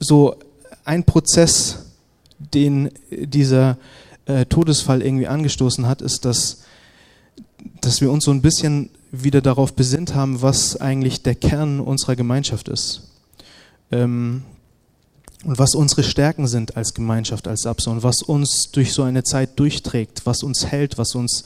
so 0.00 0.36
ein 0.84 1.04
Prozess, 1.04 1.86
den 2.38 2.90
dieser 3.10 3.78
äh, 4.26 4.46
Todesfall 4.46 5.02
irgendwie 5.02 5.28
angestoßen 5.28 5.86
hat, 5.86 6.02
ist, 6.02 6.24
dass, 6.24 6.62
dass 7.80 8.00
wir 8.00 8.10
uns 8.10 8.24
so 8.24 8.32
ein 8.32 8.42
bisschen 8.42 8.90
wieder 9.12 9.40
darauf 9.40 9.74
besinnt 9.74 10.14
haben, 10.14 10.42
was 10.42 10.80
eigentlich 10.80 11.22
der 11.22 11.34
Kern 11.34 11.80
unserer 11.80 12.16
Gemeinschaft 12.16 12.68
ist. 12.68 13.08
Ähm, 13.92 14.42
und 15.44 15.58
was 15.58 15.74
unsere 15.74 16.02
Stärken 16.02 16.46
sind 16.46 16.76
als 16.76 16.94
Gemeinschaft, 16.94 17.46
als 17.46 17.66
Abson, 17.66 18.02
was 18.02 18.22
uns 18.22 18.70
durch 18.72 18.92
so 18.92 19.02
eine 19.02 19.22
Zeit 19.22 19.58
durchträgt, 19.58 20.22
was 20.24 20.42
uns 20.42 20.66
hält, 20.66 20.98
was 20.98 21.14
uns 21.14 21.44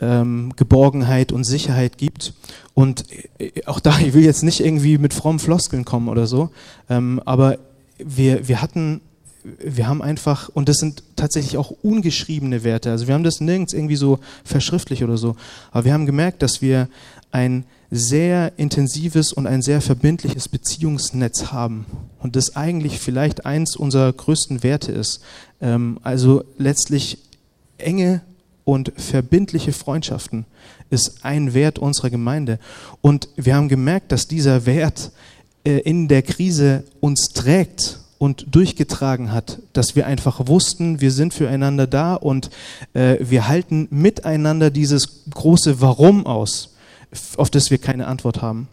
ähm, 0.00 0.52
Geborgenheit 0.56 1.30
und 1.30 1.44
Sicherheit 1.44 1.98
gibt. 1.98 2.32
Und 2.74 3.04
äh, 3.38 3.50
auch 3.66 3.80
da, 3.80 3.98
ich 4.04 4.14
will 4.14 4.24
jetzt 4.24 4.42
nicht 4.42 4.60
irgendwie 4.60 4.98
mit 4.98 5.14
frommen 5.14 5.38
Floskeln 5.38 5.84
kommen 5.84 6.08
oder 6.08 6.26
so, 6.26 6.50
ähm, 6.88 7.20
aber 7.24 7.58
wir, 7.98 8.48
wir 8.48 8.62
hatten 8.62 9.00
wir 9.42 9.88
haben 9.88 10.02
einfach, 10.02 10.50
und 10.52 10.68
das 10.68 10.76
sind 10.76 11.02
tatsächlich 11.16 11.56
auch 11.56 11.70
ungeschriebene 11.82 12.62
Werte, 12.62 12.90
also 12.90 13.06
wir 13.06 13.14
haben 13.14 13.24
das 13.24 13.40
nirgends 13.40 13.72
irgendwie 13.72 13.96
so 13.96 14.18
verschriftlich 14.44 15.02
oder 15.02 15.16
so, 15.16 15.34
aber 15.70 15.86
wir 15.86 15.94
haben 15.94 16.04
gemerkt, 16.04 16.42
dass 16.42 16.60
wir 16.60 16.88
ein 17.32 17.64
sehr 17.90 18.52
intensives 18.56 19.32
und 19.32 19.46
ein 19.46 19.62
sehr 19.62 19.80
verbindliches 19.80 20.48
Beziehungsnetz 20.48 21.46
haben 21.46 21.86
und 22.20 22.36
das 22.36 22.54
eigentlich 22.54 23.00
vielleicht 23.00 23.44
eins 23.44 23.76
unserer 23.76 24.12
größten 24.12 24.62
Werte 24.62 24.92
ist. 24.92 25.20
Ähm, 25.60 25.98
also 26.02 26.44
letztlich 26.56 27.18
enge 27.78 28.22
und 28.64 28.92
verbindliche 28.96 29.72
Freundschaften 29.72 30.44
ist 30.90 31.24
ein 31.24 31.54
Wert 31.54 31.78
unserer 31.78 32.10
Gemeinde. 32.10 32.58
Und 33.00 33.28
wir 33.36 33.56
haben 33.56 33.68
gemerkt, 33.68 34.12
dass 34.12 34.28
dieser 34.28 34.66
Wert 34.66 35.10
äh, 35.64 35.78
in 35.78 36.08
der 36.08 36.22
Krise 36.22 36.84
uns 37.00 37.28
trägt 37.34 38.00
und 38.18 38.54
durchgetragen 38.54 39.32
hat, 39.32 39.58
dass 39.72 39.96
wir 39.96 40.06
einfach 40.06 40.46
wussten, 40.46 41.00
wir 41.00 41.10
sind 41.10 41.32
füreinander 41.32 41.86
da 41.86 42.14
und 42.14 42.50
äh, 42.92 43.16
wir 43.20 43.48
halten 43.48 43.88
miteinander 43.90 44.70
dieses 44.70 45.24
große 45.30 45.80
Warum 45.80 46.26
aus, 46.26 46.74
auf 47.36 47.50
das 47.50 47.70
wir 47.70 47.78
keine 47.78 48.06
Antwort 48.06 48.42
haben. 48.42 48.68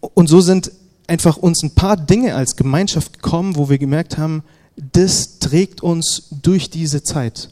Und 0.00 0.28
so 0.28 0.40
sind 0.40 0.70
einfach 1.06 1.36
uns 1.36 1.62
ein 1.62 1.74
paar 1.74 1.96
Dinge 1.96 2.34
als 2.34 2.56
Gemeinschaft 2.56 3.14
gekommen, 3.14 3.56
wo 3.56 3.68
wir 3.68 3.78
gemerkt 3.78 4.16
haben, 4.16 4.42
das 4.76 5.38
trägt 5.38 5.82
uns 5.82 6.28
durch 6.42 6.70
diese 6.70 7.02
Zeit. 7.02 7.50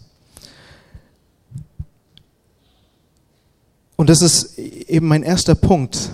Und 3.97 4.09
das 4.09 4.23
ist 4.23 4.59
eben 4.59 5.07
mein 5.07 5.23
erster 5.23 5.55
Punkt 5.55 6.11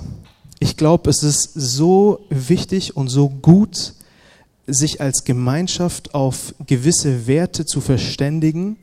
Ich 0.58 0.76
glaube, 0.76 1.08
es 1.08 1.22
ist 1.22 1.52
so 1.54 2.26
wichtig 2.28 2.96
und 2.96 3.08
so 3.08 3.28
gut, 3.28 3.94
sich 4.66 5.00
als 5.00 5.24
Gemeinschaft 5.24 6.14
auf 6.14 6.54
gewisse 6.66 7.26
Werte 7.26 7.64
zu 7.64 7.80
verständigen 7.80 8.76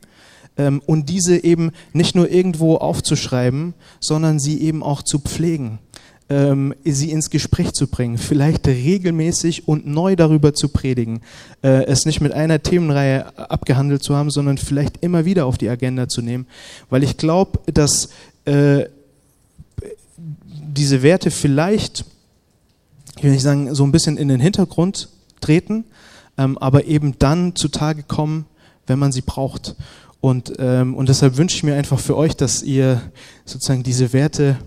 ähm, 0.58 0.82
und 0.86 1.08
diese 1.08 1.42
eben 1.42 1.72
nicht 1.92 2.14
nur 2.14 2.30
irgendwo 2.30 2.76
aufzuschreiben, 2.76 3.74
sondern 4.00 4.38
sie 4.38 4.60
eben 4.60 4.82
auch 4.82 5.02
zu 5.02 5.18
pflegen, 5.18 5.78
ähm, 6.28 6.74
sie 6.84 7.10
ins 7.10 7.30
Gespräch 7.30 7.72
zu 7.72 7.86
bringen, 7.86 8.18
vielleicht 8.18 8.66
regelmäßig 8.66 9.68
und 9.68 9.86
neu 9.86 10.16
darüber 10.16 10.54
zu 10.54 10.68
predigen, 10.68 11.20
äh, 11.62 11.84
es 11.84 12.04
nicht 12.04 12.20
mit 12.20 12.32
einer 12.32 12.62
Themenreihe 12.62 13.38
abgehandelt 13.38 14.02
zu 14.02 14.16
haben, 14.16 14.30
sondern 14.30 14.58
vielleicht 14.58 15.02
immer 15.02 15.24
wieder 15.24 15.46
auf 15.46 15.58
die 15.58 15.68
Agenda 15.68 16.08
zu 16.08 16.22
nehmen, 16.22 16.46
weil 16.90 17.04
ich 17.04 17.16
glaube, 17.16 17.60
dass 17.72 18.08
äh, 18.44 18.86
diese 20.76 21.02
Werte 21.02 21.30
vielleicht, 21.30 22.04
ich 23.16 23.22
will 23.22 23.30
nicht 23.30 23.42
sagen, 23.42 23.74
so 23.74 23.84
ein 23.84 23.92
bisschen 23.92 24.16
in 24.16 24.28
den 24.28 24.40
Hintergrund 24.40 25.08
treten, 25.40 25.84
ähm, 26.38 26.58
aber 26.58 26.84
eben 26.84 27.18
dann 27.18 27.54
zutage 27.54 28.02
kommen, 28.02 28.46
wenn 28.86 28.98
man 28.98 29.12
sie 29.12 29.22
braucht. 29.22 29.76
Und, 30.20 30.54
ähm, 30.58 30.94
und 30.94 31.08
deshalb 31.08 31.36
wünsche 31.36 31.56
ich 31.56 31.62
mir 31.62 31.76
einfach 31.76 32.00
für 32.00 32.16
euch, 32.16 32.36
dass 32.36 32.62
ihr 32.62 33.00
sozusagen 33.44 33.82
diese 33.82 34.12
Werte 34.12 34.58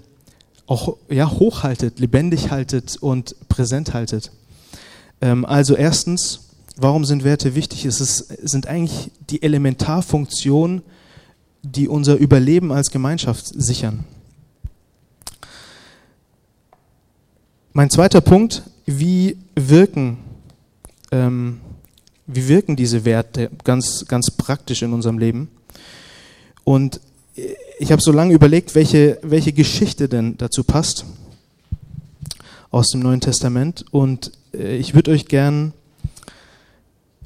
auch 0.67 0.97
ja, 1.09 1.29
hochhaltet, 1.29 1.99
lebendig 1.99 2.51
haltet 2.51 2.97
und 2.97 3.35
präsent 3.49 3.93
haltet. 3.93 4.31
Ähm, 5.21 5.45
also 5.45 5.75
erstens, 5.75 6.41
warum 6.77 7.05
sind 7.05 7.23
Werte 7.23 7.55
wichtig? 7.55 7.85
Es 7.85 7.99
ist, 7.99 8.27
sind 8.49 8.67
eigentlich 8.67 9.11
die 9.29 9.41
Elementarfunktionen, 9.41 10.83
die 11.63 11.87
unser 11.87 12.15
Überleben 12.15 12.71
als 12.71 12.91
Gemeinschaft 12.91 13.47
sichern. 13.47 14.05
Mein 17.73 17.89
zweiter 17.89 18.21
Punkt, 18.21 18.63
wie 18.85 19.37
wirken, 19.55 20.17
ähm, 21.11 21.61
wie 22.31 22.47
wirken 22.47 22.75
diese 22.75 23.05
Werte 23.05 23.49
ganz, 23.63 24.05
ganz 24.07 24.29
praktisch 24.31 24.81
in 24.83 24.93
unserem 24.93 25.17
Leben? 25.17 25.49
Und 26.63 27.01
ich 27.79 27.91
habe 27.91 28.01
so 28.01 28.11
lange 28.11 28.33
überlegt, 28.33 28.75
welche, 28.75 29.17
welche 29.21 29.53
Geschichte 29.53 30.07
denn 30.07 30.37
dazu 30.37 30.63
passt 30.63 31.05
aus 32.71 32.89
dem 32.89 33.01
Neuen 33.01 33.21
Testament. 33.21 33.85
Und 33.91 34.31
äh, 34.53 34.77
ich 34.77 34.93
würde 34.93 35.11
euch 35.11 35.27
gern 35.27 35.73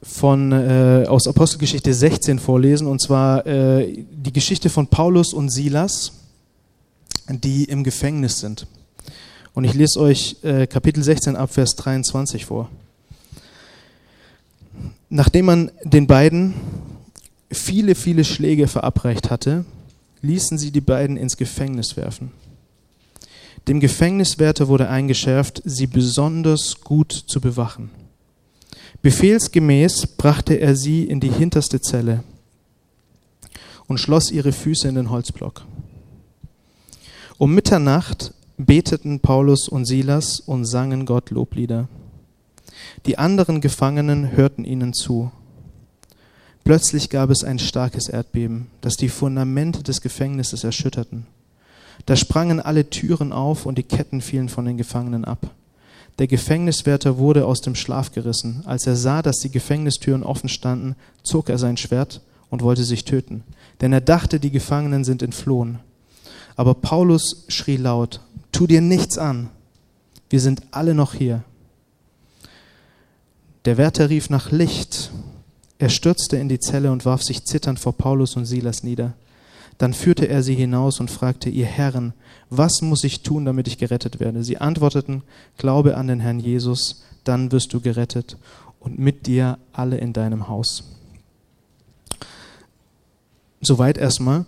von, 0.01 0.51
äh, 0.51 1.05
aus 1.07 1.27
Apostelgeschichte 1.27 1.93
16 1.93 2.39
vorlesen, 2.39 2.87
und 2.87 3.01
zwar 3.01 3.45
äh, 3.45 4.05
die 4.11 4.33
Geschichte 4.33 4.69
von 4.69 4.87
Paulus 4.87 5.33
und 5.33 5.49
Silas, 5.49 6.13
die 7.29 7.65
im 7.65 7.83
Gefängnis 7.83 8.39
sind. 8.39 8.67
Und 9.53 9.63
ich 9.65 9.73
lese 9.73 9.99
euch 9.99 10.37
äh, 10.43 10.67
Kapitel 10.67 11.03
16 11.03 11.35
ab 11.35 11.53
Vers 11.53 11.75
23 11.75 12.45
vor. 12.45 12.69
Nachdem 15.15 15.45
man 15.45 15.71
den 15.83 16.07
beiden 16.07 16.55
viele, 17.51 17.93
viele 17.93 18.23
Schläge 18.23 18.67
verabreicht 18.67 19.29
hatte, 19.29 19.63
ließen 20.23 20.57
sie 20.57 20.71
die 20.71 20.81
beiden 20.81 21.17
ins 21.17 21.37
Gefängnis 21.37 21.95
werfen. 21.95 22.31
Dem 23.67 23.79
Gefängniswärter 23.79 24.69
wurde 24.69 24.89
eingeschärft, 24.89 25.61
sie 25.65 25.85
besonders 25.85 26.81
gut 26.83 27.11
zu 27.11 27.39
bewachen. 27.39 27.91
Befehlsgemäß 29.03 30.07
brachte 30.17 30.55
er 30.55 30.75
sie 30.75 31.03
in 31.03 31.19
die 31.19 31.29
hinterste 31.29 31.79
Zelle 31.79 32.23
und 33.85 33.99
schloss 33.99 34.31
ihre 34.31 34.51
Füße 34.51 34.87
in 34.87 34.95
den 34.95 35.11
Holzblock. 35.11 35.63
Um 37.37 37.53
Mitternacht 37.53 38.33
beteten 38.57 39.19
Paulus 39.19 39.69
und 39.69 39.85
Silas 39.85 40.39
und 40.39 40.65
sangen 40.65 41.05
Gott 41.05 41.29
Loblieder. 41.29 41.87
Die 43.05 43.17
anderen 43.17 43.61
Gefangenen 43.61 44.31
hörten 44.31 44.65
ihnen 44.65 44.93
zu. 44.93 45.31
Plötzlich 46.63 47.09
gab 47.09 47.29
es 47.29 47.43
ein 47.43 47.59
starkes 47.59 48.07
Erdbeben, 48.07 48.67
das 48.81 48.95
die 48.95 49.09
Fundamente 49.09 49.83
des 49.83 50.01
Gefängnisses 50.01 50.63
erschütterten. 50.63 51.25
Da 52.05 52.15
sprangen 52.15 52.59
alle 52.59 52.89
Türen 52.89 53.33
auf 53.33 53.65
und 53.65 53.77
die 53.77 53.83
Ketten 53.83 54.21
fielen 54.21 54.49
von 54.49 54.65
den 54.65 54.77
Gefangenen 54.77 55.25
ab. 55.25 55.51
Der 56.19 56.27
Gefängniswärter 56.27 57.17
wurde 57.17 57.45
aus 57.45 57.61
dem 57.61 57.75
Schlaf 57.75 58.11
gerissen. 58.11 58.63
Als 58.65 58.85
er 58.85 58.95
sah, 58.95 59.21
dass 59.21 59.39
die 59.39 59.49
Gefängnistüren 59.49 60.23
offen 60.23 60.49
standen, 60.49 60.95
zog 61.23 61.49
er 61.49 61.57
sein 61.57 61.77
Schwert 61.77 62.21
und 62.49 62.61
wollte 62.61 62.83
sich 62.83 63.03
töten, 63.03 63.43
denn 63.81 63.93
er 63.93 64.01
dachte, 64.01 64.39
die 64.39 64.51
Gefangenen 64.51 65.03
sind 65.03 65.23
entflohen. 65.23 65.79
Aber 66.55 66.75
Paulus 66.75 67.45
schrie 67.47 67.77
laut, 67.77 68.19
Tu 68.51 68.67
dir 68.67 68.81
nichts 68.81 69.17
an. 69.17 69.49
Wir 70.29 70.39
sind 70.39 70.61
alle 70.69 70.93
noch 70.93 71.15
hier. 71.15 71.43
Der 73.65 73.77
Wärter 73.77 74.09
rief 74.09 74.29
nach 74.29 74.51
Licht. 74.51 75.11
Er 75.79 75.89
stürzte 75.89 76.37
in 76.37 76.49
die 76.49 76.59
Zelle 76.59 76.91
und 76.91 77.05
warf 77.05 77.23
sich 77.23 77.45
zitternd 77.45 77.79
vor 77.79 77.93
Paulus 77.93 78.35
und 78.35 78.45
Silas 78.45 78.83
nieder. 78.83 79.13
Dann 79.77 79.93
führte 79.93 80.27
er 80.27 80.43
sie 80.43 80.55
hinaus 80.55 80.99
und 80.99 81.09
fragte, 81.09 81.49
ihr 81.49 81.65
Herren, 81.65 82.13
was 82.49 82.81
muss 82.81 83.03
ich 83.03 83.23
tun, 83.23 83.45
damit 83.45 83.67
ich 83.67 83.77
gerettet 83.77 84.19
werde? 84.19 84.43
Sie 84.43 84.57
antworteten, 84.57 85.23
glaube 85.57 85.97
an 85.97 86.07
den 86.07 86.19
Herrn 86.19 86.39
Jesus, 86.39 87.03
dann 87.23 87.51
wirst 87.51 87.73
du 87.73 87.79
gerettet 87.79 88.37
und 88.79 88.99
mit 88.99 89.25
dir 89.25 89.57
alle 89.71 89.97
in 89.97 90.13
deinem 90.13 90.47
Haus. 90.47 90.83
Soweit 93.61 93.97
erstmal. 93.97 94.45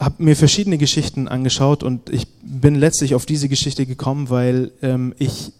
habe 0.00 0.22
mir 0.22 0.34
verschiedene 0.34 0.78
Geschichten 0.78 1.28
angeschaut 1.28 1.82
und 1.82 2.08
ich 2.08 2.26
bin 2.42 2.74
letztlich 2.74 3.14
auf 3.14 3.26
diese 3.26 3.50
Geschichte 3.50 3.84
gekommen, 3.84 4.30
weil 4.30 4.72
ähm, 4.80 5.14
ich 5.18 5.52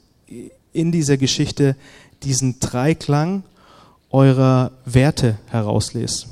in 0.72 0.92
dieser 0.92 1.16
Geschichte 1.16 1.76
diesen 2.22 2.60
Dreiklang 2.60 3.42
eurer 4.10 4.72
Werte 4.84 5.38
herauslese. 5.46 6.26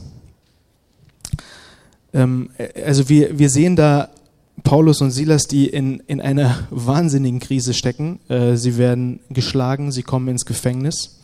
Ähm, 2.13 2.51
also 2.85 3.09
wir, 3.09 3.39
wir 3.39 3.51
sehen 3.51 3.77
da 3.77 4.11
Paulus 4.65 5.01
und 5.01 5.11
Silas, 5.11 5.47
die 5.47 5.69
in, 5.69 6.01
in 6.07 6.21
einer 6.21 6.67
wahnsinnigen 6.71 7.41
Krise 7.41 7.75
stecken. 7.75 8.19
Äh, 8.29 8.57
sie 8.57 8.77
werden 8.77 9.21
geschlagen, 9.31 9.93
sie 9.93 10.03
kommen 10.03 10.29
ins 10.29 10.45
Gefängnis. 10.45 11.19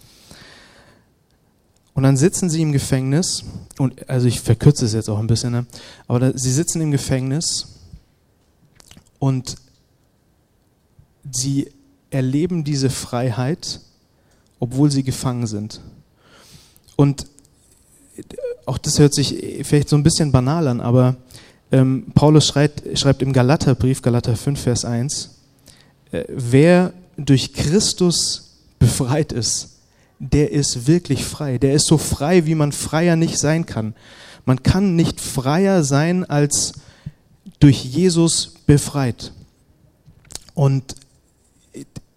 Und 1.94 2.02
dann 2.02 2.16
sitzen 2.16 2.50
sie 2.50 2.62
im 2.62 2.72
Gefängnis, 2.72 3.44
und 3.78 4.08
also 4.08 4.26
ich 4.26 4.40
verkürze 4.40 4.84
es 4.84 4.94
jetzt 4.94 5.08
auch 5.08 5.18
ein 5.18 5.28
bisschen, 5.28 5.52
ne? 5.52 5.66
aber 6.08 6.18
da, 6.18 6.32
sie 6.34 6.50
sitzen 6.50 6.80
im 6.80 6.90
Gefängnis 6.90 7.68
und 9.20 9.54
sie 11.30 11.68
erleben 12.14 12.62
diese 12.62 12.90
Freiheit, 12.90 13.80
obwohl 14.60 14.90
sie 14.90 15.02
gefangen 15.02 15.46
sind. 15.46 15.80
Und 16.96 17.26
auch 18.66 18.78
das 18.78 18.98
hört 18.98 19.14
sich 19.14 19.62
vielleicht 19.64 19.88
so 19.88 19.96
ein 19.96 20.04
bisschen 20.04 20.30
banal 20.30 20.68
an, 20.68 20.80
aber 20.80 21.16
ähm, 21.72 22.06
Paulus 22.14 22.46
schreibt, 22.46 22.82
schreibt 22.96 23.20
im 23.20 23.32
Galaterbrief, 23.32 24.00
Galater 24.00 24.36
5, 24.36 24.60
Vers 24.60 24.84
1, 24.84 25.30
äh, 26.12 26.24
wer 26.28 26.92
durch 27.16 27.52
Christus 27.52 28.52
befreit 28.78 29.32
ist, 29.32 29.80
der 30.20 30.52
ist 30.52 30.86
wirklich 30.86 31.24
frei. 31.24 31.58
Der 31.58 31.74
ist 31.74 31.88
so 31.88 31.98
frei, 31.98 32.46
wie 32.46 32.54
man 32.54 32.70
freier 32.70 33.16
nicht 33.16 33.38
sein 33.38 33.66
kann. 33.66 33.94
Man 34.44 34.62
kann 34.62 34.94
nicht 34.94 35.20
freier 35.20 35.82
sein 35.82 36.24
als 36.24 36.74
durch 37.58 37.84
Jesus 37.84 38.54
befreit. 38.66 39.32
Und 40.54 40.94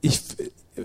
ich, 0.01 0.21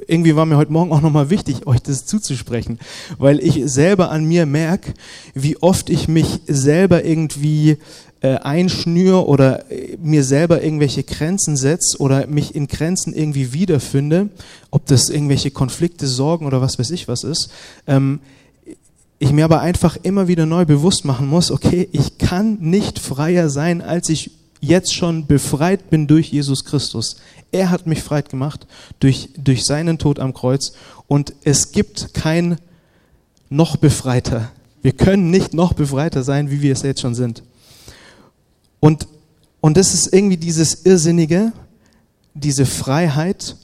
irgendwie 0.07 0.37
war 0.37 0.47
mir 0.47 0.57
heute 0.57 0.73
Morgen 0.73 0.93
auch 0.93 1.01
nochmal 1.01 1.31
wichtig, 1.31 1.67
euch 1.67 1.83
das 1.83 2.07
zuzusprechen, 2.07 2.79
weil 3.19 3.41
ich 3.41 3.61
selber 3.71 4.11
an 4.11 4.25
mir 4.25 4.47
merke, 4.47 4.95
wie 5.35 5.57
oft 5.59 5.91
ich 5.91 6.09
mich 6.09 6.41
selber 6.47 7.05
irgendwie 7.05 7.79
äh, 8.21 8.37
einschnür 8.37 9.29
oder 9.29 9.71
äh, 9.71 9.97
mir 10.01 10.25
selber 10.25 10.63
irgendwelche 10.63 11.03
Grenzen 11.03 11.57
setze 11.57 11.99
oder 11.99 12.27
mich 12.27 12.55
in 12.55 12.69
Grenzen 12.69 13.15
irgendwie 13.15 13.53
wiederfinde, 13.53 14.31
ob 14.71 14.87
das 14.87 15.11
irgendwelche 15.11 15.51
Konflikte, 15.51 16.07
Sorgen 16.07 16.47
oder 16.47 16.61
was 16.61 16.79
weiß 16.79 16.91
ich 16.91 17.09
was 17.09 17.25
ist, 17.25 17.51
ähm, 17.87 18.21
ich 19.19 19.33
mir 19.33 19.45
aber 19.45 19.61
einfach 19.61 19.97
immer 20.03 20.27
wieder 20.27 20.47
neu 20.47 20.65
bewusst 20.65 21.05
machen 21.05 21.29
muss, 21.29 21.51
okay, 21.53 21.89
ich 21.93 22.19
kann 22.19 22.59
nicht 22.61 22.99
freier 22.99 23.51
sein, 23.51 23.81
als 23.81 24.09
ich 24.09 24.33
jetzt 24.61 24.95
schon 24.95 25.27
befreit 25.27 25.91
bin 25.91 26.07
durch 26.07 26.33
Jesus 26.33 26.65
Christus. 26.65 27.17
Er 27.53 27.71
hat 27.71 27.87
mich 27.87 28.03
frei 28.03 28.23
gemacht 28.23 28.67
durch, 28.99 29.29
durch 29.37 29.65
seinen 29.65 29.99
Tod 29.99 30.19
am 30.19 30.33
Kreuz 30.33 30.73
und 31.07 31.35
es 31.45 31.71
gibt 31.73 32.15
kein 32.15 32.57
noch 33.51 33.77
befreiter. 33.77 34.51
Wir 34.81 34.93
können 34.93 35.31
nicht 35.31 35.55
noch 35.55 35.75
befreiter 35.75 36.25
sein, 36.25 36.51
wie 36.51 36.63
wir 36.63 36.73
es 36.73 36.83
jetzt 36.83 37.03
schon 37.03 37.15
sind. 37.15 37.43
Und, 38.81 39.07
und 39.61 39.77
das 39.77 39.95
ist 39.95 40.13
irgendwie 40.13 40.39
dieses 40.39 40.87
Irrsinnige, 40.87 41.53
diese 42.35 42.67
Freiheit 42.67 43.57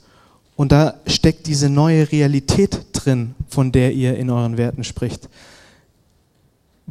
und 0.55 0.71
da 0.71 0.99
steckt 1.07 1.47
diese 1.47 1.69
neue 1.69 2.11
Realität 2.11 2.85
drin, 2.93 3.33
von 3.49 3.71
der 3.71 3.93
ihr 3.93 4.17
in 4.17 4.29
euren 4.29 4.57
Werten 4.57 4.83
spricht. 4.83 5.27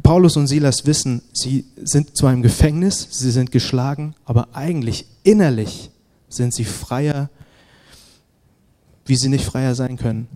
Paulus 0.03 0.37
und 0.37 0.47
Silas 0.47 0.85
wissen, 0.85 1.21
sie 1.33 1.65
sind 1.81 2.15
zwar 2.17 2.33
im 2.33 2.41
Gefängnis, 2.41 3.07
sie 3.11 3.31
sind 3.31 3.51
geschlagen, 3.51 4.15
aber 4.25 4.49
eigentlich 4.53 5.05
innerlich 5.23 5.91
sind 6.29 6.53
sie 6.53 6.65
freier, 6.65 7.29
wie 9.05 9.15
sie 9.15 9.29
nicht 9.29 9.45
freier 9.45 9.75
sein 9.75 9.97
können. 9.97 10.27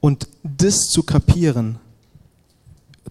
Und 0.00 0.28
das 0.42 0.88
zu 0.88 1.02
kapieren, 1.02 1.78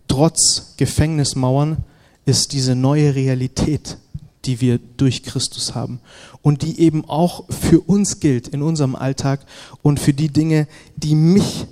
trotz 0.08 0.74
Gefängnismauern, 0.78 1.84
ist 2.26 2.52
diese 2.52 2.76
neue 2.76 3.16
Realität, 3.16 3.98
die 4.46 4.60
wir 4.60 4.80
durch 4.98 5.24
Christus 5.24 5.76
haben 5.76 6.00
und 6.42 6.62
die 6.62 6.80
eben 6.80 7.06
auch 7.06 7.46
für 7.50 7.80
uns 7.82 8.20
gilt 8.20 8.48
in 8.48 8.62
unserem 8.62 8.96
Alltag 8.96 9.46
und 9.82 10.00
für 10.00 10.14
die 10.14 10.30
Dinge, 10.30 10.68
die 10.96 11.16
mich 11.16 11.68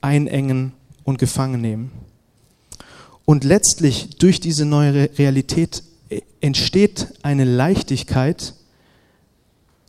einengen 0.00 0.72
und 1.04 1.18
gefangen 1.18 1.60
nehmen. 1.60 1.90
Und 3.24 3.44
letztlich 3.44 4.10
durch 4.18 4.40
diese 4.40 4.64
neue 4.64 5.10
Realität 5.18 5.82
entsteht 6.40 7.08
eine 7.22 7.44
Leichtigkeit, 7.44 8.54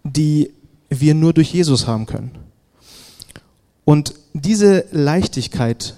die 0.04 0.52
wir 0.90 1.14
nur 1.14 1.34
durch 1.34 1.54
Jesus 1.54 1.88
haben 1.88 2.06
können. 2.06 2.32
Und 3.86 4.14
diese 4.34 4.86
Leichtigkeit 4.92 5.96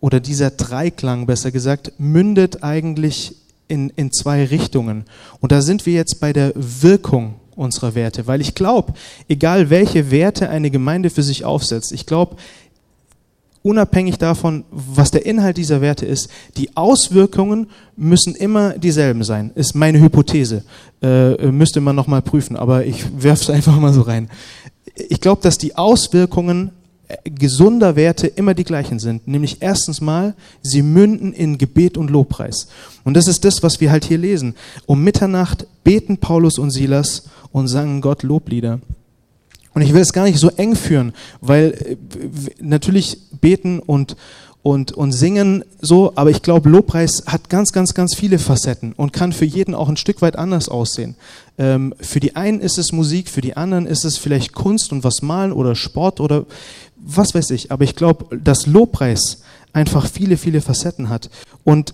oder 0.00 0.20
dieser 0.20 0.50
Dreiklang, 0.50 1.26
besser 1.26 1.50
gesagt, 1.50 1.92
mündet 1.98 2.62
eigentlich 2.62 3.36
in, 3.68 3.90
in 3.90 4.12
zwei 4.12 4.44
Richtungen. 4.44 5.04
Und 5.40 5.52
da 5.52 5.60
sind 5.60 5.86
wir 5.86 5.94
jetzt 5.94 6.20
bei 6.20 6.32
der 6.32 6.52
Wirkung 6.54 7.34
unserer 7.56 7.94
Werte, 7.94 8.26
weil 8.26 8.40
ich 8.40 8.54
glaube, 8.54 8.92
egal 9.28 9.70
welche 9.70 10.10
Werte 10.10 10.50
eine 10.50 10.70
Gemeinde 10.70 11.10
für 11.10 11.22
sich 11.22 11.44
aufsetzt, 11.44 11.92
ich 11.92 12.06
glaube, 12.06 12.36
unabhängig 13.66 14.16
davon, 14.16 14.64
was 14.70 15.10
der 15.10 15.26
Inhalt 15.26 15.56
dieser 15.56 15.80
Werte 15.80 16.06
ist, 16.06 16.30
die 16.56 16.76
Auswirkungen 16.76 17.66
müssen 17.96 18.36
immer 18.36 18.78
dieselben 18.78 19.24
sein. 19.24 19.50
Ist 19.56 19.74
meine 19.74 20.00
Hypothese. 20.00 20.62
Äh, 21.02 21.50
müsste 21.50 21.80
man 21.80 21.96
nochmal 21.96 22.22
prüfen, 22.22 22.56
aber 22.56 22.86
ich 22.86 23.04
werfe 23.20 23.42
es 23.42 23.50
einfach 23.56 23.76
mal 23.80 23.92
so 23.92 24.02
rein. 24.02 24.30
Ich 25.08 25.20
glaube, 25.20 25.42
dass 25.42 25.58
die 25.58 25.76
Auswirkungen 25.76 26.70
gesunder 27.24 27.96
Werte 27.96 28.28
immer 28.28 28.54
die 28.54 28.64
gleichen 28.64 29.00
sind. 29.00 29.26
Nämlich 29.26 29.58
erstens 29.60 30.00
mal, 30.00 30.34
sie 30.62 30.82
münden 30.82 31.32
in 31.32 31.58
Gebet 31.58 31.96
und 31.98 32.10
Lobpreis. 32.10 32.68
Und 33.02 33.14
das 33.14 33.26
ist 33.26 33.44
das, 33.44 33.64
was 33.64 33.80
wir 33.80 33.90
halt 33.90 34.04
hier 34.04 34.18
lesen. 34.18 34.54
Um 34.86 35.02
Mitternacht 35.02 35.66
beten 35.82 36.18
Paulus 36.18 36.58
und 36.58 36.70
Silas 36.70 37.28
und 37.50 37.66
sangen 37.66 38.00
Gott 38.00 38.22
Loblieder. 38.22 38.80
Und 39.76 39.82
ich 39.82 39.92
will 39.92 40.00
es 40.00 40.14
gar 40.14 40.24
nicht 40.24 40.38
so 40.38 40.48
eng 40.48 40.74
führen, 40.74 41.12
weil 41.42 41.72
äh, 41.74 41.96
natürlich 42.62 43.18
beten 43.42 43.78
und, 43.78 44.16
und, 44.62 44.92
und 44.92 45.12
singen 45.12 45.64
so, 45.82 46.14
aber 46.14 46.30
ich 46.30 46.40
glaube, 46.40 46.70
Lobpreis 46.70 47.24
hat 47.26 47.50
ganz, 47.50 47.72
ganz, 47.72 47.92
ganz 47.92 48.14
viele 48.16 48.38
Facetten 48.38 48.94
und 48.94 49.12
kann 49.12 49.34
für 49.34 49.44
jeden 49.44 49.74
auch 49.74 49.90
ein 49.90 49.98
Stück 49.98 50.22
weit 50.22 50.36
anders 50.36 50.70
aussehen. 50.70 51.14
Ähm, 51.58 51.92
für 52.00 52.20
die 52.20 52.36
einen 52.36 52.62
ist 52.62 52.78
es 52.78 52.90
Musik, 52.92 53.28
für 53.28 53.42
die 53.42 53.58
anderen 53.58 53.86
ist 53.86 54.06
es 54.06 54.16
vielleicht 54.16 54.54
Kunst 54.54 54.92
und 54.92 55.04
was 55.04 55.20
malen 55.20 55.52
oder 55.52 55.74
Sport 55.74 56.20
oder 56.20 56.46
was 56.96 57.34
weiß 57.34 57.50
ich. 57.50 57.70
Aber 57.70 57.84
ich 57.84 57.96
glaube, 57.96 58.34
dass 58.38 58.64
Lobpreis 58.66 59.42
einfach 59.74 60.06
viele, 60.06 60.38
viele 60.38 60.62
Facetten 60.62 61.10
hat. 61.10 61.28
Und 61.64 61.92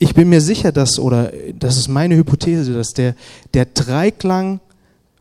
ich 0.00 0.14
bin 0.14 0.28
mir 0.28 0.40
sicher, 0.40 0.72
dass, 0.72 0.98
oder 0.98 1.32
das 1.56 1.76
ist 1.76 1.86
meine 1.86 2.16
Hypothese, 2.16 2.72
dass 2.72 2.88
der, 2.88 3.14
der 3.54 3.66
Dreiklang 3.66 4.58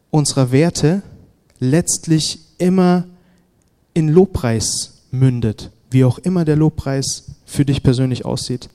unserer 0.09 0.51
Werte 0.51 1.03
letztlich 1.61 2.39
immer 2.57 3.05
in 3.93 4.09
Lobpreis 4.09 5.03
mündet, 5.11 5.71
wie 5.89 6.03
auch 6.03 6.17
immer 6.17 6.43
der 6.43 6.57
Lobpreis 6.57 7.35
für 7.45 7.63
dich 7.63 7.83
persönlich 7.83 8.25
aussieht. 8.25 8.69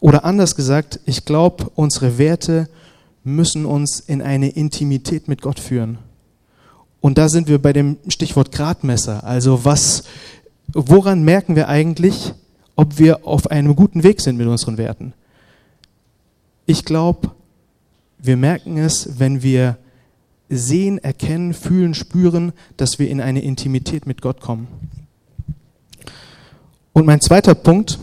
Oder 0.00 0.24
anders 0.24 0.56
gesagt, 0.56 1.00
ich 1.06 1.24
glaube, 1.24 1.70
unsere 1.74 2.18
Werte 2.18 2.68
müssen 3.24 3.64
uns 3.64 4.00
in 4.00 4.20
eine 4.20 4.48
Intimität 4.48 5.28
mit 5.28 5.40
Gott 5.40 5.60
führen. 5.60 5.98
Und 7.00 7.18
da 7.18 7.28
sind 7.28 7.48
wir 7.48 7.62
bei 7.62 7.72
dem 7.72 7.96
Stichwort 8.08 8.50
Gradmesser. 8.50 9.22
Also 9.22 9.64
was, 9.64 10.02
woran 10.72 11.22
merken 11.22 11.54
wir 11.54 11.68
eigentlich, 11.68 12.34
ob 12.74 12.98
wir 12.98 13.26
auf 13.26 13.50
einem 13.50 13.76
guten 13.76 14.02
Weg 14.02 14.20
sind 14.20 14.36
mit 14.36 14.48
unseren 14.48 14.78
Werten? 14.78 15.12
Ich 16.66 16.84
glaube, 16.84 17.30
wir 18.18 18.36
merken 18.36 18.78
es, 18.78 19.20
wenn 19.20 19.42
wir 19.42 19.76
sehen, 20.52 20.98
erkennen, 20.98 21.54
fühlen, 21.54 21.94
spüren, 21.94 22.52
dass 22.76 22.98
wir 22.98 23.08
in 23.08 23.20
eine 23.20 23.42
Intimität 23.42 24.06
mit 24.06 24.20
Gott 24.20 24.40
kommen. 24.40 24.68
Und 26.92 27.06
mein 27.06 27.20
zweiter 27.20 27.54
Punkt, 27.54 27.98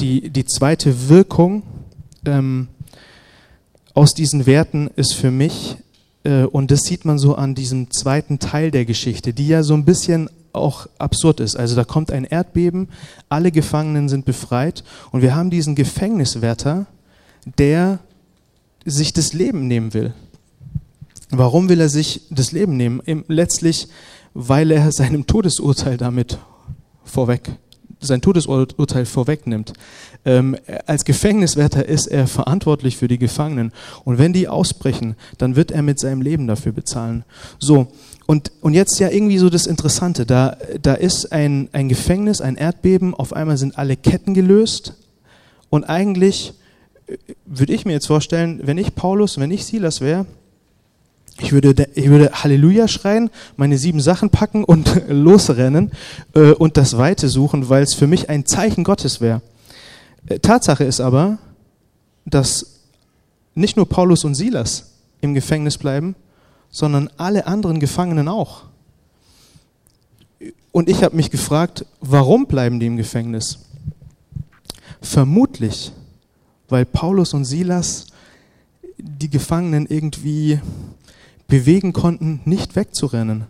die, 0.00 0.30
die 0.30 0.44
zweite 0.44 1.08
Wirkung 1.08 1.62
ähm, 2.24 2.68
aus 3.94 4.14
diesen 4.14 4.46
Werten 4.46 4.90
ist 4.96 5.14
für 5.14 5.30
mich, 5.30 5.76
äh, 6.24 6.42
und 6.42 6.72
das 6.72 6.80
sieht 6.80 7.04
man 7.04 7.18
so 7.18 7.36
an 7.36 7.54
diesem 7.54 7.90
zweiten 7.92 8.40
Teil 8.40 8.72
der 8.72 8.84
Geschichte, 8.84 9.32
die 9.32 9.46
ja 9.46 9.62
so 9.62 9.74
ein 9.74 9.84
bisschen 9.84 10.28
auch 10.52 10.86
absurd 10.98 11.38
ist. 11.38 11.56
Also 11.56 11.76
da 11.76 11.84
kommt 11.84 12.10
ein 12.10 12.24
Erdbeben, 12.24 12.88
alle 13.28 13.52
Gefangenen 13.52 14.08
sind 14.08 14.24
befreit 14.24 14.82
und 15.12 15.22
wir 15.22 15.34
haben 15.36 15.50
diesen 15.50 15.76
Gefängniswärter, 15.76 16.86
der 17.58 18.00
sich 18.84 19.12
das 19.12 19.32
Leben 19.32 19.68
nehmen 19.68 19.94
will. 19.94 20.12
Warum 21.34 21.68
will 21.68 21.80
er 21.80 21.88
sich 21.88 22.22
das 22.30 22.52
Leben 22.52 22.76
nehmen? 22.76 23.02
Letztlich, 23.26 23.88
weil 24.34 24.70
er 24.70 24.92
seinem 24.92 25.26
Todesurteil 25.26 25.96
damit 25.96 26.38
vorweg 27.04 27.50
sein 28.02 28.20
Todesurteil 28.20 29.06
vorwegnimmt. 29.06 29.72
Ähm, 30.24 30.56
als 30.86 31.04
Gefängniswärter 31.04 31.86
ist 31.86 32.06
er 32.06 32.26
verantwortlich 32.26 32.96
für 32.96 33.08
die 33.08 33.18
Gefangenen. 33.18 33.72
Und 34.04 34.18
wenn 34.18 34.32
die 34.32 34.48
ausbrechen, 34.48 35.16
dann 35.38 35.56
wird 35.56 35.70
er 35.70 35.82
mit 35.82 35.98
seinem 35.98 36.22
Leben 36.22 36.46
dafür 36.46 36.72
bezahlen. 36.72 37.24
So. 37.58 37.88
Und, 38.26 38.52
und 38.60 38.74
jetzt 38.74 38.98
ja 39.00 39.08
irgendwie 39.08 39.38
so 39.38 39.50
das 39.50 39.66
Interessante. 39.66 40.26
Da, 40.26 40.56
da 40.80 40.94
ist 40.94 41.32
ein, 41.32 41.68
ein 41.72 41.88
Gefängnis, 41.88 42.40
ein 42.40 42.56
Erdbeben. 42.56 43.14
Auf 43.14 43.32
einmal 43.32 43.56
sind 43.56 43.78
alle 43.78 43.96
Ketten 43.96 44.34
gelöst. 44.34 44.94
Und 45.70 45.84
eigentlich 45.84 46.54
äh, 47.06 47.16
würde 47.46 47.72
ich 47.72 47.84
mir 47.84 47.92
jetzt 47.92 48.06
vorstellen, 48.06 48.60
wenn 48.64 48.78
ich 48.78 48.94
Paulus, 48.94 49.38
wenn 49.38 49.50
ich 49.50 49.64
Silas 49.64 50.00
wäre, 50.00 50.26
ich 51.40 51.52
würde, 51.52 51.88
ich 51.94 52.08
würde 52.08 52.30
Halleluja 52.32 52.88
schreien, 52.88 53.30
meine 53.56 53.78
sieben 53.78 54.00
Sachen 54.00 54.30
packen 54.30 54.64
und 54.64 55.02
losrennen 55.08 55.92
äh, 56.34 56.52
und 56.52 56.76
das 56.76 56.98
Weite 56.98 57.28
suchen, 57.28 57.68
weil 57.68 57.82
es 57.82 57.94
für 57.94 58.06
mich 58.06 58.28
ein 58.28 58.46
Zeichen 58.46 58.84
Gottes 58.84 59.20
wäre. 59.20 59.42
Äh, 60.26 60.38
Tatsache 60.38 60.84
ist 60.84 61.00
aber, 61.00 61.38
dass 62.24 62.80
nicht 63.54 63.76
nur 63.76 63.88
Paulus 63.88 64.24
und 64.24 64.34
Silas 64.34 64.92
im 65.20 65.34
Gefängnis 65.34 65.78
bleiben, 65.78 66.14
sondern 66.70 67.10
alle 67.16 67.46
anderen 67.46 67.80
Gefangenen 67.80 68.28
auch. 68.28 68.62
Und 70.70 70.88
ich 70.88 71.02
habe 71.02 71.16
mich 71.16 71.30
gefragt, 71.30 71.84
warum 72.00 72.46
bleiben 72.46 72.80
die 72.80 72.86
im 72.86 72.96
Gefängnis? 72.96 73.58
Vermutlich, 75.02 75.92
weil 76.68 76.86
Paulus 76.86 77.34
und 77.34 77.44
Silas 77.44 78.06
die 78.96 79.28
Gefangenen 79.28 79.86
irgendwie 79.86 80.60
bewegen 81.52 81.92
konnten, 81.92 82.40
nicht 82.46 82.76
wegzurennen. 82.76 83.44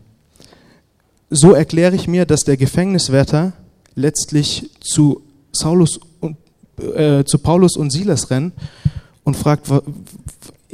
So 1.30 1.52
erkläre 1.52 1.94
ich 1.94 2.08
mir, 2.08 2.26
dass 2.26 2.40
der 2.40 2.56
Gefängniswärter 2.56 3.52
letztlich 3.94 4.70
zu, 4.80 5.22
Saulus 5.52 6.00
und, 6.18 6.36
äh, 6.80 7.22
zu 7.24 7.38
Paulus 7.38 7.76
und 7.76 7.92
Silas 7.92 8.28
rennt 8.28 8.54
und 9.22 9.36
fragt, 9.36 9.68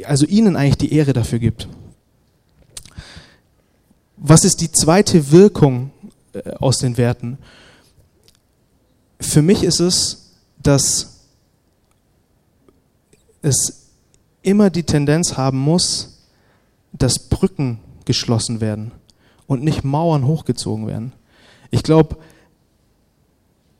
also 0.05 0.25
ihnen 0.25 0.55
eigentlich 0.55 0.79
die 0.79 0.91
Ehre 0.91 1.13
dafür 1.13 1.37
gibt. 1.37 1.67
Was 4.17 4.43
ist 4.43 4.59
die 4.61 4.71
zweite 4.71 5.31
Wirkung 5.31 5.91
äh, 6.33 6.49
aus 6.53 6.79
den 6.79 6.97
Werten? 6.97 7.37
Für 9.19 9.43
mich 9.43 9.61
ist 9.61 9.81
es, 9.81 10.31
dass 10.63 11.19
es 13.43 13.91
immer 14.41 14.71
die 14.71 14.83
Tendenz 14.83 15.37
haben 15.37 15.59
muss, 15.59 16.15
dass 16.91 17.29
Brücken 17.29 17.79
geschlossen 18.05 18.61
werden 18.61 18.91
und 19.47 19.63
nicht 19.63 19.83
Mauern 19.83 20.25
hochgezogen 20.25 20.87
werden. 20.87 21.13
Ich 21.71 21.83
glaube, 21.83 22.17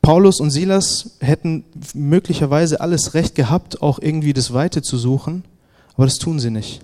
Paulus 0.02 0.40
und 0.40 0.50
Silas 0.50 1.16
hätten 1.20 1.64
möglicherweise 1.94 2.80
alles 2.80 3.14
Recht 3.14 3.34
gehabt, 3.34 3.82
auch 3.82 3.98
irgendwie 4.00 4.32
das 4.32 4.52
Weite 4.52 4.82
zu 4.82 4.96
suchen, 4.96 5.44
aber 5.94 6.06
das 6.06 6.16
tun 6.16 6.38
sie 6.38 6.50
nicht, 6.50 6.80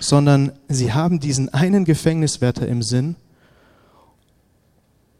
sondern 0.00 0.52
sie 0.68 0.92
haben 0.92 1.20
diesen 1.20 1.52
einen 1.52 1.84
Gefängniswärter 1.84 2.66
im 2.66 2.82
Sinn 2.82 3.16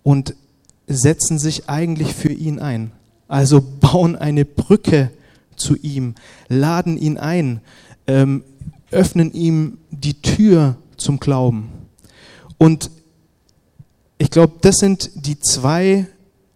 und 0.03 0.35
setzen 0.87 1.38
sich 1.38 1.69
eigentlich 1.69 2.14
für 2.14 2.33
ihn 2.33 2.59
ein. 2.59 2.93
Also 3.29 3.61
bauen 3.61 4.17
eine 4.17 4.45
Brücke 4.45 5.11
zu 5.57 5.77
ihm, 5.77 6.14
laden 6.49 6.97
ihn 6.97 7.19
ein, 7.19 7.61
ähm, 8.07 8.45
öffnen 8.94 9.33
ihm 9.33 9.78
die 9.90 10.14
Tür 10.22 10.76
zum 10.96 11.20
Glauben. 11.20 11.70
Und 12.59 12.90
ich 14.18 14.30
glaube, 14.30 14.54
das 14.61 14.76
sind 14.76 15.11
die 15.14 15.38
zwei 15.38 16.07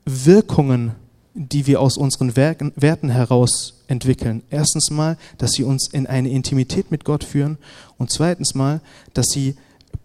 Wirkungen, 0.05 0.93
die 1.35 1.67
wir 1.67 1.81
aus 1.81 1.97
unseren 1.97 2.35
Werten 2.37 3.11
heraus 3.11 3.83
entwickeln. 3.89 4.43
Erstens 4.51 4.91
mal, 4.91 5.17
dass 5.39 5.53
sie 5.53 5.65
uns 5.65 5.89
in 5.93 6.07
eine 6.07 6.31
Intimität 6.31 6.91
mit 6.91 7.05
Gott 7.05 7.25
führen 7.25 7.59
und 7.97 8.11
zweitens 8.11 8.55
mal, 8.55 8.81
dass 9.15 9.27
sie 9.27 9.57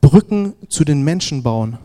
Brücken 0.01 0.53
zu 0.69 0.83
den 0.83 1.03
Menschen 1.03 1.43
bauen, 1.43 1.77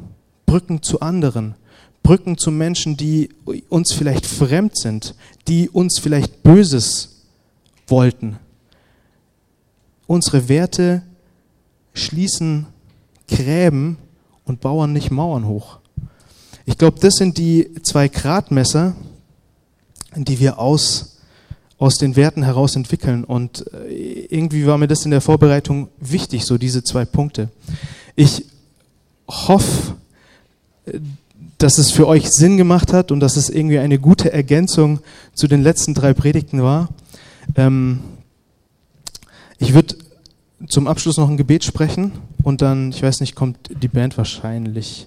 Brücken 0.46 0.82
zu 0.82 1.00
anderen, 1.00 1.54
Brücken 2.02 2.38
zu 2.38 2.50
Menschen, 2.50 2.96
die 2.96 3.30
uns 3.68 3.92
vielleicht 3.92 4.26
fremd 4.26 4.76
sind, 4.76 5.14
die 5.46 5.68
uns 5.68 5.98
vielleicht 5.98 6.42
Böses 6.42 7.22
wollten. 7.86 8.38
Unsere 10.08 10.48
Werte 10.48 11.02
schließen 11.92 12.66
Gräben 13.28 13.98
und 14.46 14.62
bauen 14.62 14.94
nicht 14.94 15.10
Mauern 15.10 15.46
hoch. 15.46 15.80
Ich 16.64 16.78
glaube, 16.78 16.98
das 16.98 17.14
sind 17.14 17.36
die 17.36 17.70
zwei 17.82 18.08
Gradmesser, 18.08 18.96
die 20.16 20.40
wir 20.40 20.58
aus, 20.58 21.18
aus 21.76 21.96
den 21.96 22.16
Werten 22.16 22.42
heraus 22.42 22.74
entwickeln. 22.74 23.22
Und 23.22 23.66
äh, 23.72 24.24
irgendwie 24.30 24.66
war 24.66 24.78
mir 24.78 24.88
das 24.88 25.04
in 25.04 25.10
der 25.10 25.20
Vorbereitung 25.20 25.88
wichtig, 25.98 26.46
so 26.46 26.56
diese 26.56 26.82
zwei 26.82 27.04
Punkte. 27.04 27.50
Ich 28.16 28.46
hoffe, 29.28 29.94
dass 31.58 31.76
es 31.76 31.90
für 31.90 32.06
euch 32.06 32.30
Sinn 32.30 32.56
gemacht 32.56 32.94
hat 32.94 33.12
und 33.12 33.20
dass 33.20 33.36
es 33.36 33.50
irgendwie 33.50 33.78
eine 33.78 33.98
gute 33.98 34.32
Ergänzung 34.32 35.00
zu 35.34 35.48
den 35.48 35.62
letzten 35.62 35.92
drei 35.92 36.14
Predigten 36.14 36.62
war. 36.62 36.88
Ähm, 37.56 38.00
ich 39.58 39.74
würde 39.74 39.96
zum 40.68 40.86
Abschluss 40.86 41.16
noch 41.16 41.28
ein 41.28 41.36
Gebet 41.36 41.64
sprechen 41.64 42.12
und 42.42 42.62
dann, 42.62 42.90
ich 42.90 43.02
weiß 43.02 43.20
nicht, 43.20 43.34
kommt 43.34 43.70
die 43.82 43.88
Band 43.88 44.16
wahrscheinlich. 44.16 45.06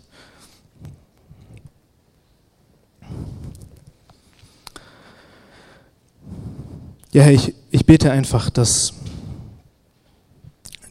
Ja, 7.14 7.30
ich, 7.30 7.54
ich 7.72 7.86
bete 7.86 8.12
einfach, 8.12 8.50
dass 8.50 8.94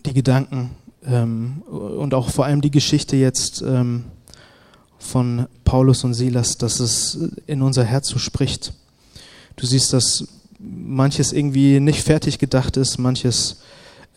die 0.05 0.13
Gedanken 0.13 0.71
ähm, 1.05 1.63
und 1.63 2.13
auch 2.13 2.29
vor 2.29 2.45
allem 2.45 2.61
die 2.61 2.71
Geschichte 2.71 3.17
jetzt 3.17 3.63
ähm, 3.63 4.05
von 4.99 5.47
Paulus 5.65 6.05
und 6.05 6.13
Silas, 6.13 6.59
dass 6.59 6.79
es 6.81 7.19
in 7.47 7.63
unser 7.63 7.85
Herz 7.85 8.09
so 8.09 8.19
spricht. 8.19 8.75
Du 9.57 9.67
siehst, 9.67 9.95
dass 9.95 10.27
manches 10.61 11.33
irgendwie 11.33 11.81
nicht 11.81 12.03
fertig 12.03 12.39
gedacht 12.39 12.77
ist, 12.77 12.99
manches 12.99 13.63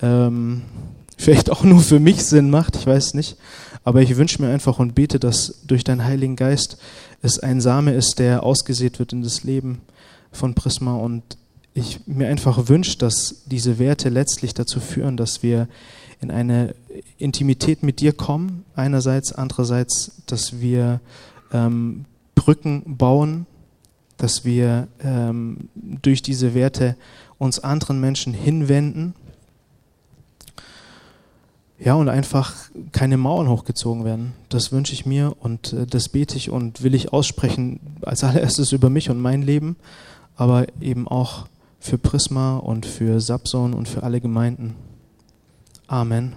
ähm, 0.02 0.64
vielleicht 1.18 1.50
auch 1.50 1.64
nur 1.64 1.80
für 1.80 2.00
mich 2.00 2.24
Sinn 2.26 2.50
macht, 2.50 2.76
ich 2.76 2.86
weiß 2.86 3.14
nicht. 3.14 3.38
Aber 3.86 4.02
ich 4.02 4.16
wünsche 4.16 4.42
mir 4.42 4.50
einfach 4.50 4.80
und 4.80 4.96
bete, 4.96 5.20
dass 5.20 5.62
durch 5.68 5.84
deinen 5.84 6.06
Heiligen 6.06 6.36
Geist 6.36 6.78
es 7.22 7.40
ein 7.40 7.62
Same 7.62 7.94
ist, 7.94 8.20
der 8.20 8.44
ausgesät 8.44 9.00
wird 9.00 9.14
in 9.14 9.24
das 9.24 9.44
Leben 9.44 9.82
von 10.32 10.54
Prisma 10.54 10.96
und 10.96 11.24
ich 11.74 12.02
mir 12.06 12.28
einfach 12.28 12.70
wünsche, 12.70 12.98
dass 12.98 13.44
diese 13.46 13.80
Werte 13.80 14.10
letztlich 14.10 14.54
dazu 14.54 14.80
führen, 14.80 15.18
dass 15.18 15.44
wir 15.44 15.68
in 16.22 16.32
eine 16.32 16.76
Intimität 17.18 17.84
mit 17.84 18.00
dir 18.00 18.14
kommen, 18.14 18.64
einerseits, 18.76 19.34
andererseits, 19.34 20.22
dass 20.26 20.60
wir 20.62 21.02
ähm, 21.52 22.06
Brücken 22.36 22.98
bauen, 22.98 23.46
dass 24.18 24.46
wir 24.46 24.88
ähm, 25.02 25.70
durch 25.76 26.22
diese 26.22 26.54
Werte 26.54 26.96
uns 27.38 27.60
anderen 27.60 28.00
Menschen 28.00 28.34
hinwenden. 28.34 29.16
Ja, 31.80 31.96
und 31.96 32.08
einfach 32.08 32.54
keine 32.94 33.18
Mauern 33.18 33.50
hochgezogen 33.50 34.06
werden. 34.06 34.34
Das 34.48 34.72
wünsche 34.72 34.94
ich 34.94 35.06
mir 35.06 35.36
und 35.40 35.74
äh, 35.74 35.86
das 35.86 36.10
bete 36.10 36.38
ich 36.38 36.50
und 36.50 36.84
will 36.84 36.96
ich 36.96 37.12
aussprechen 37.12 37.80
als 38.02 38.24
allererstes 38.24 38.72
über 38.72 38.90
mich 38.90 39.10
und 39.10 39.20
mein 39.20 39.42
Leben, 39.42 39.76
aber 40.36 40.68
eben 40.80 41.08
auch 41.08 41.48
für 41.80 41.98
Prisma 41.98 42.58
und 42.58 42.86
für 42.86 43.20
Sapson 43.20 43.74
und 43.74 43.90
für 43.90 44.04
alle 44.04 44.22
Gemeinden. 44.22 44.76
Amen. 45.88 46.34